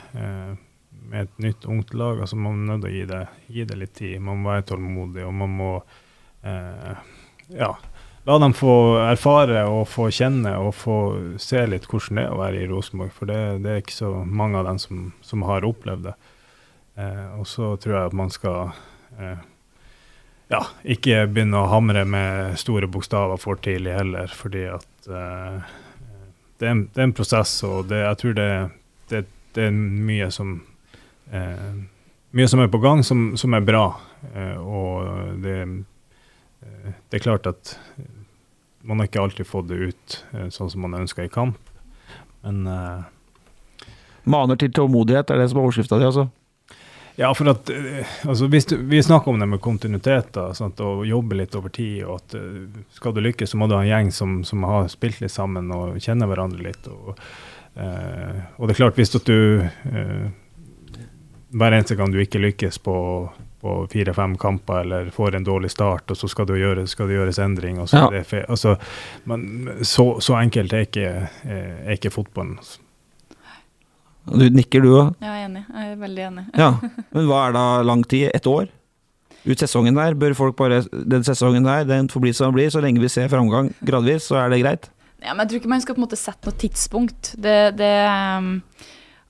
med 1.12 1.28
et 1.28 1.38
nytt 1.44 1.66
ungt 1.66 1.94
lag. 1.94 2.22
altså 2.24 2.40
Man 2.40 2.64
er 2.64 2.70
nødt 2.72 2.88
å 2.88 2.92
gi 2.94 3.04
det, 3.10 3.22
gi 3.52 3.66
det, 3.68 3.78
litt 3.78 3.94
tid. 4.00 4.22
Man 4.24 4.40
må 4.42 4.54
være 4.54 4.70
tålmodig, 4.72 5.26
og 5.28 5.34
man 5.36 5.56
må 5.60 5.72
eh, 6.48 7.02
ja, 7.58 7.72
la 8.24 8.38
dem 8.40 8.56
få 8.56 8.76
erfare 9.04 9.66
og 9.68 9.84
få 9.92 10.08
kjenne 10.14 10.56
og 10.62 10.72
få 10.78 10.98
se 11.42 11.66
litt 11.68 11.90
hvordan 11.92 12.22
det 12.22 12.26
er 12.26 12.36
å 12.36 12.40
være 12.40 12.64
i 12.64 12.70
Rosenborg. 12.72 13.12
For 13.18 13.28
det, 13.28 13.42
det, 13.66 13.74
er 13.74 13.84
ikke 13.84 13.98
så 13.98 14.14
mange 14.24 14.62
av 14.62 14.70
dem 14.72 14.80
som, 14.80 15.10
som 15.26 15.44
har 15.50 15.68
opplevd 15.68 16.08
det. 16.10 16.18
Eh, 16.96 17.28
og 17.40 17.48
så 17.50 17.76
tror 17.82 17.98
jeg 17.98 18.12
at 18.12 18.18
man 18.24 18.32
skal 18.32 18.72
eh, 19.20 19.44
ja, 20.52 20.64
ikke 20.96 21.26
begynne 21.32 21.60
å 21.60 21.70
hamre 21.72 22.08
med 22.08 22.58
store 22.60 22.90
bokstaver 22.92 23.40
for 23.40 23.60
tidlig 23.64 23.96
heller, 23.96 24.32
fordi 24.36 24.66
at 24.72 25.12
eh, 25.12 25.72
det, 26.58 26.66
er 26.66 26.74
en, 26.74 26.88
det, 26.88 27.00
er 27.00 27.08
en, 27.08 27.16
prosess, 27.16 27.54
og 27.68 27.88
det, 27.92 28.04
jeg 28.04 28.20
tror 28.24 28.36
det, 28.40 28.52
det, 29.12 29.26
det 29.56 29.70
er 29.70 29.76
mye 29.76 30.28
som 30.32 30.60
eh, 31.32 31.72
mye 32.32 32.48
som 32.48 32.62
er 32.64 32.72
på 32.72 32.82
gang, 32.84 33.04
som, 33.04 33.32
som 33.38 33.54
er 33.54 33.66
bra. 33.66 33.86
Eh, 34.34 34.58
og 34.60 35.40
det, 35.44 35.58
eh, 35.62 36.92
det, 37.10 37.20
er 37.20 37.24
klart 37.24 37.50
at 37.50 37.76
man 38.82 39.02
har 39.02 39.10
ikke 39.10 39.24
alltid 39.24 39.48
fått 39.48 39.72
det 39.72 39.92
ut 39.92 40.20
eh, 40.34 40.52
sånn 40.54 40.72
som 40.72 40.86
man 40.86 41.00
ønsker 41.02 41.28
i 41.28 41.34
kamp, 41.34 41.60
men 42.46 42.68
eh, 42.68 43.10
Maner 44.22 44.54
til 44.62 44.70
tålmodighet, 44.70 45.32
er 45.34 45.40
det 45.42 45.48
som 45.50 45.58
er 45.58 45.64
overskrifta 45.66 45.98
di, 45.98 46.06
altså? 46.06 46.28
Ja, 47.18 47.32
for 47.34 47.50
at 47.50 47.72
altså, 48.30 48.46
du, 48.46 48.58
Vi 48.88 49.00
snakker 49.04 49.32
om 49.32 49.40
det 49.42 49.48
med 49.50 49.62
kontinuitet 49.62 50.30
da, 50.36 50.52
sant, 50.54 50.78
og 50.86 51.02
jobbe 51.10 51.40
litt 51.40 51.56
over 51.58 51.74
tid. 51.74 52.04
og 52.06 52.20
at 52.20 52.36
Skal 52.94 53.16
du 53.16 53.22
lykkes, 53.26 53.50
så 53.50 53.58
må 53.58 53.66
du 53.66 53.74
ha 53.76 53.82
en 53.82 53.90
gjeng 53.90 54.12
som, 54.14 54.36
som 54.46 54.62
har 54.70 54.86
spilt 54.94 55.24
litt 55.24 55.34
sammen 55.34 55.74
og 55.74 55.98
kjenner 56.02 56.30
hverandre 56.30 56.62
litt. 56.70 56.86
og, 56.88 57.18
eh, 57.82 58.46
og 58.58 58.70
det 58.70 58.76
er 58.76 58.80
klart, 58.84 59.02
hvis 59.02 59.14
du 59.18 59.66
eh, 59.66 60.30
hver 61.52 61.76
eneste 61.76 61.98
gang 62.00 62.12
du 62.14 62.20
ikke 62.22 62.40
lykkes 62.42 62.78
på, 62.84 62.96
på 63.62 63.74
fire-fem 63.92 64.38
kamper 64.40 64.84
eller 64.86 65.10
får 65.14 65.36
en 65.38 65.48
dårlig 65.48 65.72
start, 65.74 66.12
og 66.12 66.18
så 66.18 66.30
skal, 66.32 66.48
du 66.50 66.56
gjøre, 66.56 66.86
skal 66.88 67.10
det 67.10 67.18
gjøres 67.20 67.40
endring. 67.44 67.80
Og 67.84 67.90
så 67.92 68.06
Ja. 68.06 68.10
det 68.14 68.46
altså, 68.48 68.78
men 69.26 69.70
så, 69.84 70.20
så 70.24 70.40
enkelt 70.40 70.74
er 70.74 70.88
ikke, 70.88 71.10
er 71.44 71.92
ikke 71.98 72.14
fotballen. 72.14 72.58
Du 74.30 74.46
nikker, 74.54 74.84
du 74.86 74.92
òg? 74.94 75.16
Jeg 75.22 75.32
er 75.34 75.48
enig. 75.48 75.64
Jeg 75.74 75.92
er 75.92 75.96
veldig 75.98 76.24
enig. 76.28 76.44
Ja. 76.54 76.68
Men 77.16 77.26
hva 77.26 77.40
er 77.48 77.56
da 77.56 77.64
lang 77.82 78.04
tid? 78.06 78.30
Ett 78.38 78.46
år? 78.46 78.68
Ut 79.42 79.58
sesongen 79.64 79.98
der? 79.98 80.14
Bør 80.14 80.36
folk 80.38 80.54
bare 80.60 80.84
Den 80.92 81.26
sesongen 81.26 81.66
der, 81.66 81.88
den 81.90 82.10
får 82.12 82.22
bli 82.22 82.34
som 82.38 82.52
den 82.52 82.60
blir. 82.60 82.70
Så 82.70 82.84
lenge 82.86 83.02
vi 83.02 83.10
ser 83.10 83.32
framgang 83.34 83.72
gradvis, 83.82 84.28
så 84.30 84.38
er 84.44 84.54
det 84.54 84.62
greit. 84.62 84.92
Ja, 85.22 85.34
men 85.34 85.42
jeg 85.44 85.50
tror 85.50 85.62
ikke 85.62 85.74
man 85.74 85.82
skal 85.82 85.98
på 85.98 86.02
en 86.02 86.06
måte 86.06 86.22
sette 86.22 86.50
noe 86.50 86.58
tidspunkt. 86.62 87.34
Det, 87.42 87.58
det 87.82 87.92
um, 88.38 88.52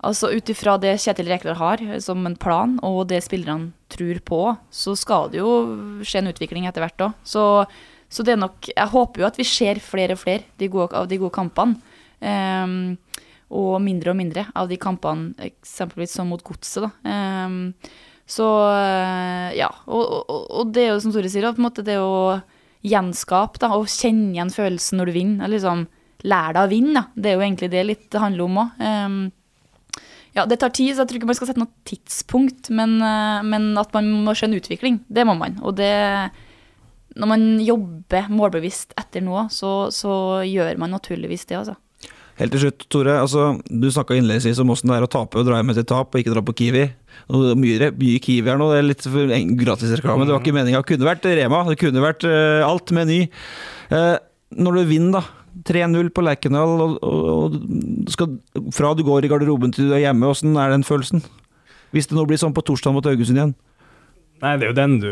Altså 0.07 0.31
Ut 0.33 0.49
ifra 0.49 0.77
det 0.81 0.95
Kjetil 1.03 1.29
Rekdal 1.29 1.57
har 1.59 1.81
som 2.01 2.25
en 2.25 2.37
plan, 2.39 2.77
og 2.85 3.03
det 3.11 3.21
spillerne 3.25 3.71
tror 3.91 4.21
på, 4.25 4.41
så 4.73 4.95
skal 4.97 5.29
det 5.29 5.41
jo 5.41 5.51
skje 6.07 6.23
en 6.23 6.31
utvikling 6.31 6.65
etter 6.65 6.81
hvert 6.81 7.05
òg. 7.05 7.17
Så, 7.27 7.43
så 8.09 8.25
det 8.25 8.33
er 8.33 8.41
nok 8.41 8.71
Jeg 8.71 8.93
håper 8.93 9.21
jo 9.21 9.29
at 9.29 9.37
vi 9.37 9.45
ser 9.47 9.81
flere 9.83 10.17
og 10.17 10.23
flere 10.23 10.47
de 10.57 10.69
gode, 10.71 10.95
av 10.97 11.09
de 11.11 11.19
gode 11.21 11.35
kampene. 11.35 11.77
Um, 12.21 12.95
og 13.51 13.81
mindre 13.83 14.13
og 14.13 14.17
mindre 14.17 14.45
av 14.55 14.69
de 14.71 14.77
kampene, 14.79 15.35
eksempelvis 15.43 16.15
som 16.15 16.29
mot 16.31 16.41
Godset. 16.45 16.87
da. 16.87 16.91
Um, 17.45 17.73
så 18.31 18.47
eh, 18.71 19.57
ja. 19.57 19.67
Og, 19.91 20.05
og, 20.21 20.45
og 20.61 20.69
det 20.71 20.85
er 20.85 20.93
jo 20.93 21.01
som 21.03 21.11
Tore 21.11 21.29
sier, 21.29 21.49
på 21.51 21.59
en 21.59 21.67
måte 21.67 21.83
det 21.83 21.97
å 21.99 22.39
gjenskape 22.87 23.59
da, 23.61 23.73
og 23.75 23.89
kjenne 23.91 24.31
igjen 24.37 24.53
følelsen 24.53 25.01
når 25.01 25.11
du 25.11 25.17
vinner. 25.17 25.51
Liksom, 25.51 25.83
Lær 26.31 26.55
deg 26.55 26.63
å 26.63 26.71
vinne. 26.71 27.01
Da. 27.01 27.03
Det 27.17 27.31
er 27.31 27.35
jo 27.35 27.43
egentlig 27.43 27.71
det 27.73 27.83
litt 27.89 28.07
det 28.13 28.23
handler 28.23 28.47
om 28.47 28.59
òg. 28.61 28.81
Ja, 30.37 30.45
det 30.47 30.61
tar 30.61 30.71
tid, 30.71 30.93
så 30.95 31.03
jeg 31.03 31.09
tror 31.09 31.19
ikke 31.19 31.29
man 31.29 31.37
skal 31.39 31.49
sette 31.49 31.61
noe 31.61 31.87
tidspunkt, 31.87 32.71
men, 32.71 32.97
eh, 33.03 33.43
men 33.43 33.71
at 33.79 33.91
man 33.95 34.07
må 34.25 34.35
skjønne 34.37 34.61
utvikling, 34.61 35.01
det 35.11 35.27
må 35.27 35.35
man. 35.37 35.59
Og 35.63 35.75
det 35.79 35.91
Når 37.11 37.27
man 37.27 37.41
jobber 37.59 38.29
målbevisst 38.31 38.93
etter 38.95 39.19
noe, 39.19 39.49
så, 39.51 39.91
så 39.91 40.45
gjør 40.47 40.77
man 40.79 40.93
naturligvis 40.95 41.43
det, 41.49 41.57
altså. 41.57 41.75
Helt 42.39 42.55
til 42.55 42.61
slutt, 42.63 42.85
Tore. 42.87 43.17
Altså, 43.19 43.49
du 43.67 43.89
snakka 43.91 44.15
innledningsvis 44.15 44.61
om 44.63 44.71
åssen 44.71 44.87
det 44.87 44.95
er 44.95 45.05
å 45.05 45.11
tape 45.11 45.41
og 45.41 45.43
dra 45.45 45.59
hjem 45.59 45.73
etter 45.73 45.83
tap, 45.85 46.09
og 46.09 46.21
ikke 46.21 46.31
dra 46.31 46.43
på 46.47 46.55
Kiwi. 46.61 46.85
Mye, 47.59 47.91
mye 47.99 48.21
Kiwi 48.23 48.47
her 48.47 48.57
nå, 48.61 48.69
det 48.71 48.79
er 48.79 48.87
litt 48.87 49.03
gratisreklame. 49.59 50.23
Det 50.23 50.33
var 50.37 50.39
ikke 50.39 50.55
meninga. 50.55 50.79
Det 50.79 50.93
kunne 50.93 51.09
vært 51.09 51.27
Rema, 51.27 51.61
det 51.67 51.77
kunne 51.83 52.05
vært 52.05 52.25
eh, 52.29 52.63
alt 52.63 52.95
Meny. 52.95 53.19
Uh, 53.91 54.15
når 54.55 54.79
du 54.79 54.81
vinner, 54.95 55.19
da. 55.19 55.40
3-0 55.67 56.09
på 56.15 56.23
Lerkendal, 56.23 56.73
og, 56.85 56.95
og, 57.03 57.57
og 57.57 58.11
skal, 58.13 58.37
fra 58.75 58.93
du 58.95 59.03
går 59.07 59.27
i 59.27 59.31
garderoben 59.31 59.73
til 59.75 59.89
du 59.89 59.95
er 59.97 60.05
hjemme, 60.05 60.29
åssen 60.31 60.55
er 60.59 60.73
den 60.73 60.85
følelsen? 60.87 61.23
Hvis 61.91 62.07
det 62.07 62.15
nå 62.15 62.23
blir 62.27 62.39
sånn 62.39 62.55
på 62.55 62.63
torsdag 62.65 62.95
mot 62.95 63.07
Haugesund 63.07 63.39
igjen? 63.39 63.53
Nei, 64.41 64.55
det 64.57 64.67
er 64.67 64.71
jo 64.71 64.79
den 64.79 64.97
du 65.01 65.11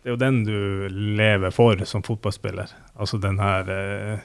Det 0.00 0.08
er 0.08 0.14
jo 0.14 0.20
den 0.20 0.38
du 0.46 0.88
lever 0.88 1.52
for 1.52 1.82
som 1.84 2.02
fotballspiller. 2.02 2.70
Altså 2.96 3.18
den 3.20 3.36
her 3.38 3.68
eh, 3.68 4.22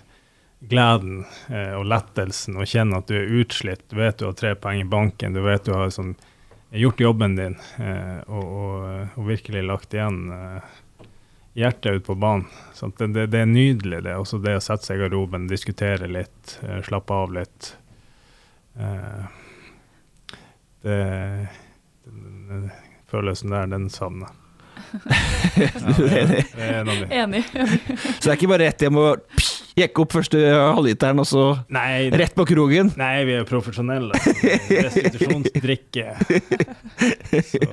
gleden 0.72 1.26
eh, 1.52 1.74
og 1.76 1.84
lettelsen, 1.92 2.56
og 2.56 2.70
kjenne 2.72 3.02
at 3.02 3.10
du 3.10 3.18
er 3.18 3.34
utslitt. 3.42 3.84
Du 3.92 4.00
vet 4.00 4.16
du 4.20 4.30
har 4.30 4.38
tre 4.40 4.54
poeng 4.56 4.80
i 4.86 4.88
banken, 4.88 5.36
du 5.36 5.44
vet 5.44 5.68
du 5.68 5.74
har 5.76 5.92
sånn, 5.92 6.16
gjort 6.76 7.04
jobben 7.04 7.36
din 7.36 7.60
eh, 7.84 8.24
og, 8.28 8.46
og, 8.46 9.20
og 9.20 9.28
virkelig 9.28 9.66
lagt 9.68 9.94
igjen 9.96 10.32
eh, 10.32 10.74
hjertet 11.56 12.00
ut 12.02 12.06
på 12.10 12.16
banen. 12.20 12.46
Sant? 12.76 12.98
Det, 13.00 13.08
det, 13.16 13.28
det 13.34 13.42
er 13.46 13.50
nydelig, 13.50 14.02
det. 14.06 14.16
Også 14.20 14.40
det 14.44 14.58
å 14.60 14.64
sette 14.64 14.86
seg 14.90 15.00
i 15.00 15.04
garderoben, 15.06 15.48
diskutere 15.52 16.08
litt, 16.12 16.58
eh, 16.68 16.82
slappe 16.86 17.16
av 17.16 17.32
litt. 17.36 17.72
Eh, 18.76 19.28
det, 20.86 20.98
den, 22.06 22.34
den 22.50 22.66
følelsen 23.10 23.54
der, 23.56 23.70
den 23.72 23.88
savner 23.94 24.28
jeg. 24.30 24.42
Ja, 25.56 25.70
det, 25.98 26.18
er- 26.20 26.28
det 26.28 26.66
er 26.66 26.74
en 26.82 26.90
av. 26.92 27.00
Enig. 27.16 27.42
Så 28.20 28.26
det 28.28 28.32
er 28.34 28.36
ikke 28.38 28.50
bare 28.52 28.66
rett 28.68 28.84
hjem 28.84 28.98
og 29.00 29.24
jekke 29.80 30.04
opp 30.04 30.14
første 30.18 30.40
halvliteren, 30.52 31.20
og 31.24 31.28
så 31.28 31.44
Nei, 31.74 32.10
rett 32.16 32.36
på 32.36 32.46
krogen? 32.48 32.92
nei, 33.00 33.24
vi 33.28 33.34
er 33.38 33.42
jo 33.42 33.48
profesjonelle. 33.50 34.20
Restitusjonsdrikke. 34.86 36.06
Så, 37.50 37.64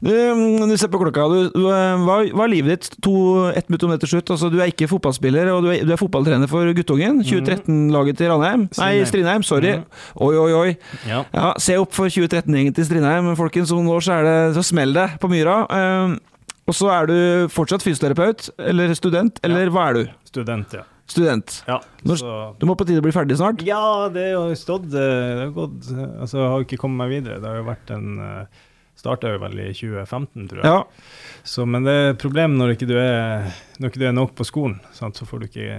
Du, 0.00 0.08
mm, 0.10 0.62
du 0.70 0.76
ser 0.80 0.88
på 0.88 0.96
klokka. 1.02 1.26
Du, 1.28 1.50
du, 1.52 1.64
eh, 1.68 2.02
hva, 2.06 2.14
hva 2.32 2.44
er 2.46 2.52
livet 2.54 2.72
ditt 2.86 2.94
to, 3.04 3.12
ett 3.52 3.68
minutt 3.68 3.82
om 3.84 3.90
det 3.92 3.98
til 4.00 4.14
slutt? 4.14 4.30
Altså, 4.32 4.48
du 4.52 4.56
er 4.62 4.70
ikke 4.72 4.88
fotballspiller, 4.88 5.50
og 5.52 5.66
du 5.66 5.70
er, 5.74 5.82
du 5.84 5.92
er 5.92 6.00
fotballtrener 6.00 6.48
for 6.48 6.70
guttungen. 6.78 7.20
2013-laget 7.28 8.16
til 8.20 8.30
Ranheim. 8.32 8.64
Nei, 8.80 8.92
Strindheim. 9.08 9.44
Sorry. 9.44 9.74
Mhm. 9.82 10.06
Oi, 10.24 10.32
oi, 10.40 10.52
oi. 10.56 10.70
ja. 11.10 11.20
Ja, 11.36 11.50
Se 11.60 11.76
opp 11.80 11.92
for 11.96 12.08
2013-gjengen 12.08 12.76
til 12.78 12.88
Strindheim, 12.88 13.28
folkens, 13.38 13.72
om 13.76 13.82
noen 13.82 13.92
år 13.98 14.06
så, 14.06 14.16
er 14.20 14.28
det, 14.30 14.38
så 14.56 14.64
smell 14.70 14.96
det 14.96 15.04
på 15.20 15.28
myra. 15.32 15.58
Eh, 15.68 16.16
og 16.70 16.76
så 16.76 16.88
er 16.94 17.10
du 17.10 17.18
fortsatt 17.52 17.84
fysioterapeut, 17.84 18.48
eller 18.70 18.92
student, 18.96 19.40
eller 19.44 19.68
hva 19.74 19.88
er 19.90 20.00
du? 20.00 20.02
Student, 20.30 20.78
ja. 20.80 20.86
Student. 21.10 21.56
ja. 21.66 21.76
Så, 22.06 22.32
Du 22.60 22.64
må 22.70 22.76
på 22.78 22.86
tide 22.86 23.02
bli 23.02 23.10
ferdig 23.12 23.36
snart. 23.40 23.64
ja, 23.66 24.06
det 24.14 24.28
har 24.30 24.48
jo 24.52 24.56
stått 24.56 24.84
eh, 24.94 25.32
Det 25.34 25.40
har 25.42 25.54
gått 25.56 25.88
eh, 25.90 26.04
Altså, 26.22 26.36
jeg 26.38 26.50
har 26.52 26.66
ikke 26.68 26.78
kommet 26.78 27.02
meg 27.02 27.10
videre. 27.16 27.40
Det 27.42 27.50
har 27.50 27.56
jo 27.58 27.64
vært 27.66 27.90
en 27.96 28.12
uh, 28.22 28.60
Starta 29.00 29.32
jo 29.32 29.40
vel 29.40 29.56
i 29.62 29.70
2015, 29.72 30.48
tror 30.50 30.60
jeg. 30.60 30.72
Ja. 30.72 31.42
Så, 31.42 31.64
men 31.64 31.86
det 31.88 31.94
er 31.96 32.10
et 32.12 32.20
problem 32.20 32.58
når 32.60 32.74
ikke 32.74 32.90
du 32.90 32.98
er, 33.00 33.48
ikke 33.80 34.02
du 34.02 34.08
er 34.10 34.16
nok 34.16 34.34
på 34.36 34.44
skolen. 34.44 34.76
Sant? 34.92 35.16
Så 35.16 35.28
får 35.28 35.40
du 35.40 35.48
ikke 35.48 35.78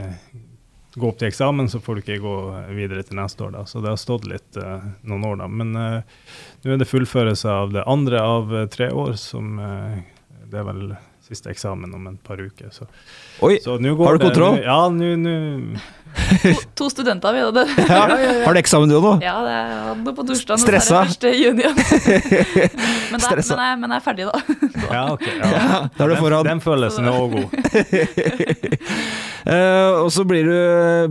gå 0.95 1.07
opp 1.07 1.19
til 1.19 1.29
eksamen, 1.29 1.69
så 1.71 1.79
får 1.79 1.95
du 1.95 2.03
ikke 2.03 2.23
gå 2.23 2.35
videre 2.75 3.03
til 3.07 3.19
neste 3.19 3.45
år. 3.45 3.53
Da. 3.55 3.65
Så 3.69 3.83
det 3.83 3.93
har 3.93 3.99
stått 4.01 4.27
litt 4.27 4.59
uh, 4.59 4.83
noen 5.07 5.27
år, 5.27 5.37
da. 5.43 5.47
Men 5.47 5.75
uh, 5.77 6.17
nå 6.63 6.73
er 6.73 6.81
det 6.81 6.89
fullførelse 6.89 7.51
av 7.51 7.75
det 7.75 7.85
andre 7.89 8.23
av 8.25 8.51
eh, 8.55 8.67
tre 8.71 8.91
år, 8.91 9.15
som 9.19 9.55
uh, 9.61 10.01
Det 10.51 10.59
er 10.59 10.67
vel 10.67 10.83
siste 11.31 11.53
eksamen 11.53 11.95
om 11.95 12.11
et 12.11 12.21
par 12.27 12.41
uker. 12.41 12.69
Så, 12.75 12.89
Oi, 13.47 13.55
så 13.63 13.79
går 13.79 14.05
har 14.05 14.19
du 14.19 14.29
kontroll? 14.29 14.61
Ja, 14.61 14.83
nå 14.91 15.15
To, 16.11 16.51
to 16.75 16.89
studenter, 16.89 17.33
vi. 17.33 17.39
da. 17.55 17.65
ja, 17.87 18.19
ja. 18.19 18.45
Har 18.45 18.53
du 18.53 18.59
eksamen 18.59 18.89
du 18.89 19.01
nå? 19.01 19.19
Ja, 19.23 19.41
det 19.45 19.51
er 19.55 19.95
nå 20.01 20.13
på 20.15 20.23
torsdag. 20.27 20.59
Stressa? 20.59 21.05
Første 21.07 21.29
juni. 21.31 21.63
men, 21.63 21.75
det, 23.15 23.21
Stressa. 23.23 23.55
men, 23.55 23.65
jeg, 23.69 23.77
men 23.79 23.89
jeg 23.93 23.97
er 23.97 24.01
ferdig, 24.05 24.25
da. 24.27 24.31
Ja, 24.91 25.13
ok. 25.13 25.21
Ja. 25.27 25.33
Ja, 25.51 25.57
da 25.95 26.03
er 26.03 26.07
du 26.07 26.13
Den, 26.13 26.23
foran. 26.23 26.45
den 26.49 26.61
følelsen 26.63 27.05
er 27.07 27.11
òg 27.15 27.29
god. 27.37 27.49
uh, 29.47 29.91
og 30.03 30.09
så 30.13 30.21
blir 30.27 30.43
du, 30.49 30.55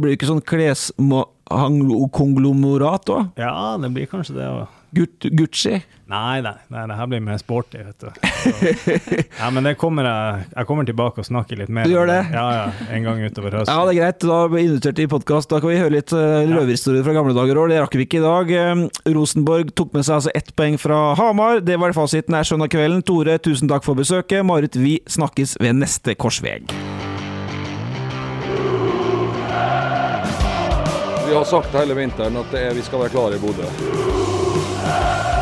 blir 0.03 0.11
du 0.13 0.17
ikke 0.19 0.31
sånn 0.31 0.45
kleskonglomerat 0.53 3.05
òg? 3.17 3.23
Ja, 3.41 3.55
det 3.81 3.89
blir 3.97 4.07
kanskje 4.11 4.35
det 4.37 4.47
òg. 4.51 4.65
Gucci? 4.93 5.81
Nei, 6.11 6.41
nei, 6.43 6.57
nei, 6.75 6.85
det 6.91 6.95
her 6.99 7.07
blir 7.07 7.21
mer 7.23 7.37
sporty, 7.39 7.79
vet 7.87 8.03
du. 8.03 8.09
Så, 8.11 8.71
ja, 9.41 9.51
men 9.55 9.63
det 9.63 9.77
kommer 9.79 10.09
jeg, 10.09 10.47
jeg 10.57 10.67
kommer 10.67 10.89
tilbake 10.89 11.23
og 11.23 11.29
snakker 11.29 11.61
litt 11.61 11.71
mer. 11.71 11.87
Du 11.87 11.95
gjør 11.95 12.11
det? 12.11 12.19
Ja, 12.35 12.47
ja, 12.57 12.65
en 12.97 13.07
gang 13.07 13.21
utover 13.23 13.55
høsten. 13.61 13.71
Ja, 13.71 13.85
det 13.87 13.93
er 13.95 14.01
greit. 14.01 14.25
Da 14.25 14.39
blir 14.51 14.59
vi 14.59 14.65
invitert 14.73 14.99
i 14.99 15.07
podkast. 15.13 15.53
Da 15.53 15.61
kan 15.63 15.71
vi 15.71 15.79
høre 15.79 15.95
litt 15.95 16.11
uh, 16.11 16.43
røverhistorier 16.51 17.07
fra 17.07 17.15
gamle 17.15 17.37
dager 17.37 17.63
òg. 17.63 17.71
Det 17.71 17.79
rakk 17.85 17.95
vi 18.01 18.09
ikke 18.09 18.19
i 18.19 18.25
dag. 18.25 18.51
Eh, 18.59 19.13
Rosenborg 19.15 19.71
tok 19.79 19.95
med 19.95 20.09
seg 20.09 20.17
altså 20.19 20.35
ett 20.35 20.51
poeng 20.59 20.81
fra 20.83 20.99
Hamar. 21.21 21.63
Det 21.63 21.79
var 21.79 21.95
fasiten 21.95 22.35
her 22.35 22.49
søndag 22.49 22.75
kvelden. 22.75 23.07
Tore, 23.07 23.39
tusen 23.39 23.71
takk 23.71 23.87
for 23.87 23.99
besøket. 24.01 24.43
Marit, 24.51 24.75
vi 24.75 24.99
snakkes 25.07 25.61
ved 25.63 25.79
neste 25.79 26.19
korsveg. 26.19 26.75
Vi 31.31 31.39
har 31.39 31.47
sagt 31.47 31.71
hele 31.79 31.95
vinteren 31.95 32.43
at 32.43 32.51
det 32.51 32.67
er, 32.67 32.75
vi 32.75 32.83
skal 32.83 33.05
være 33.05 33.15
klare 33.15 33.39
i 33.39 33.45
Bodø. 33.47 34.40
Lula! 34.51 35.40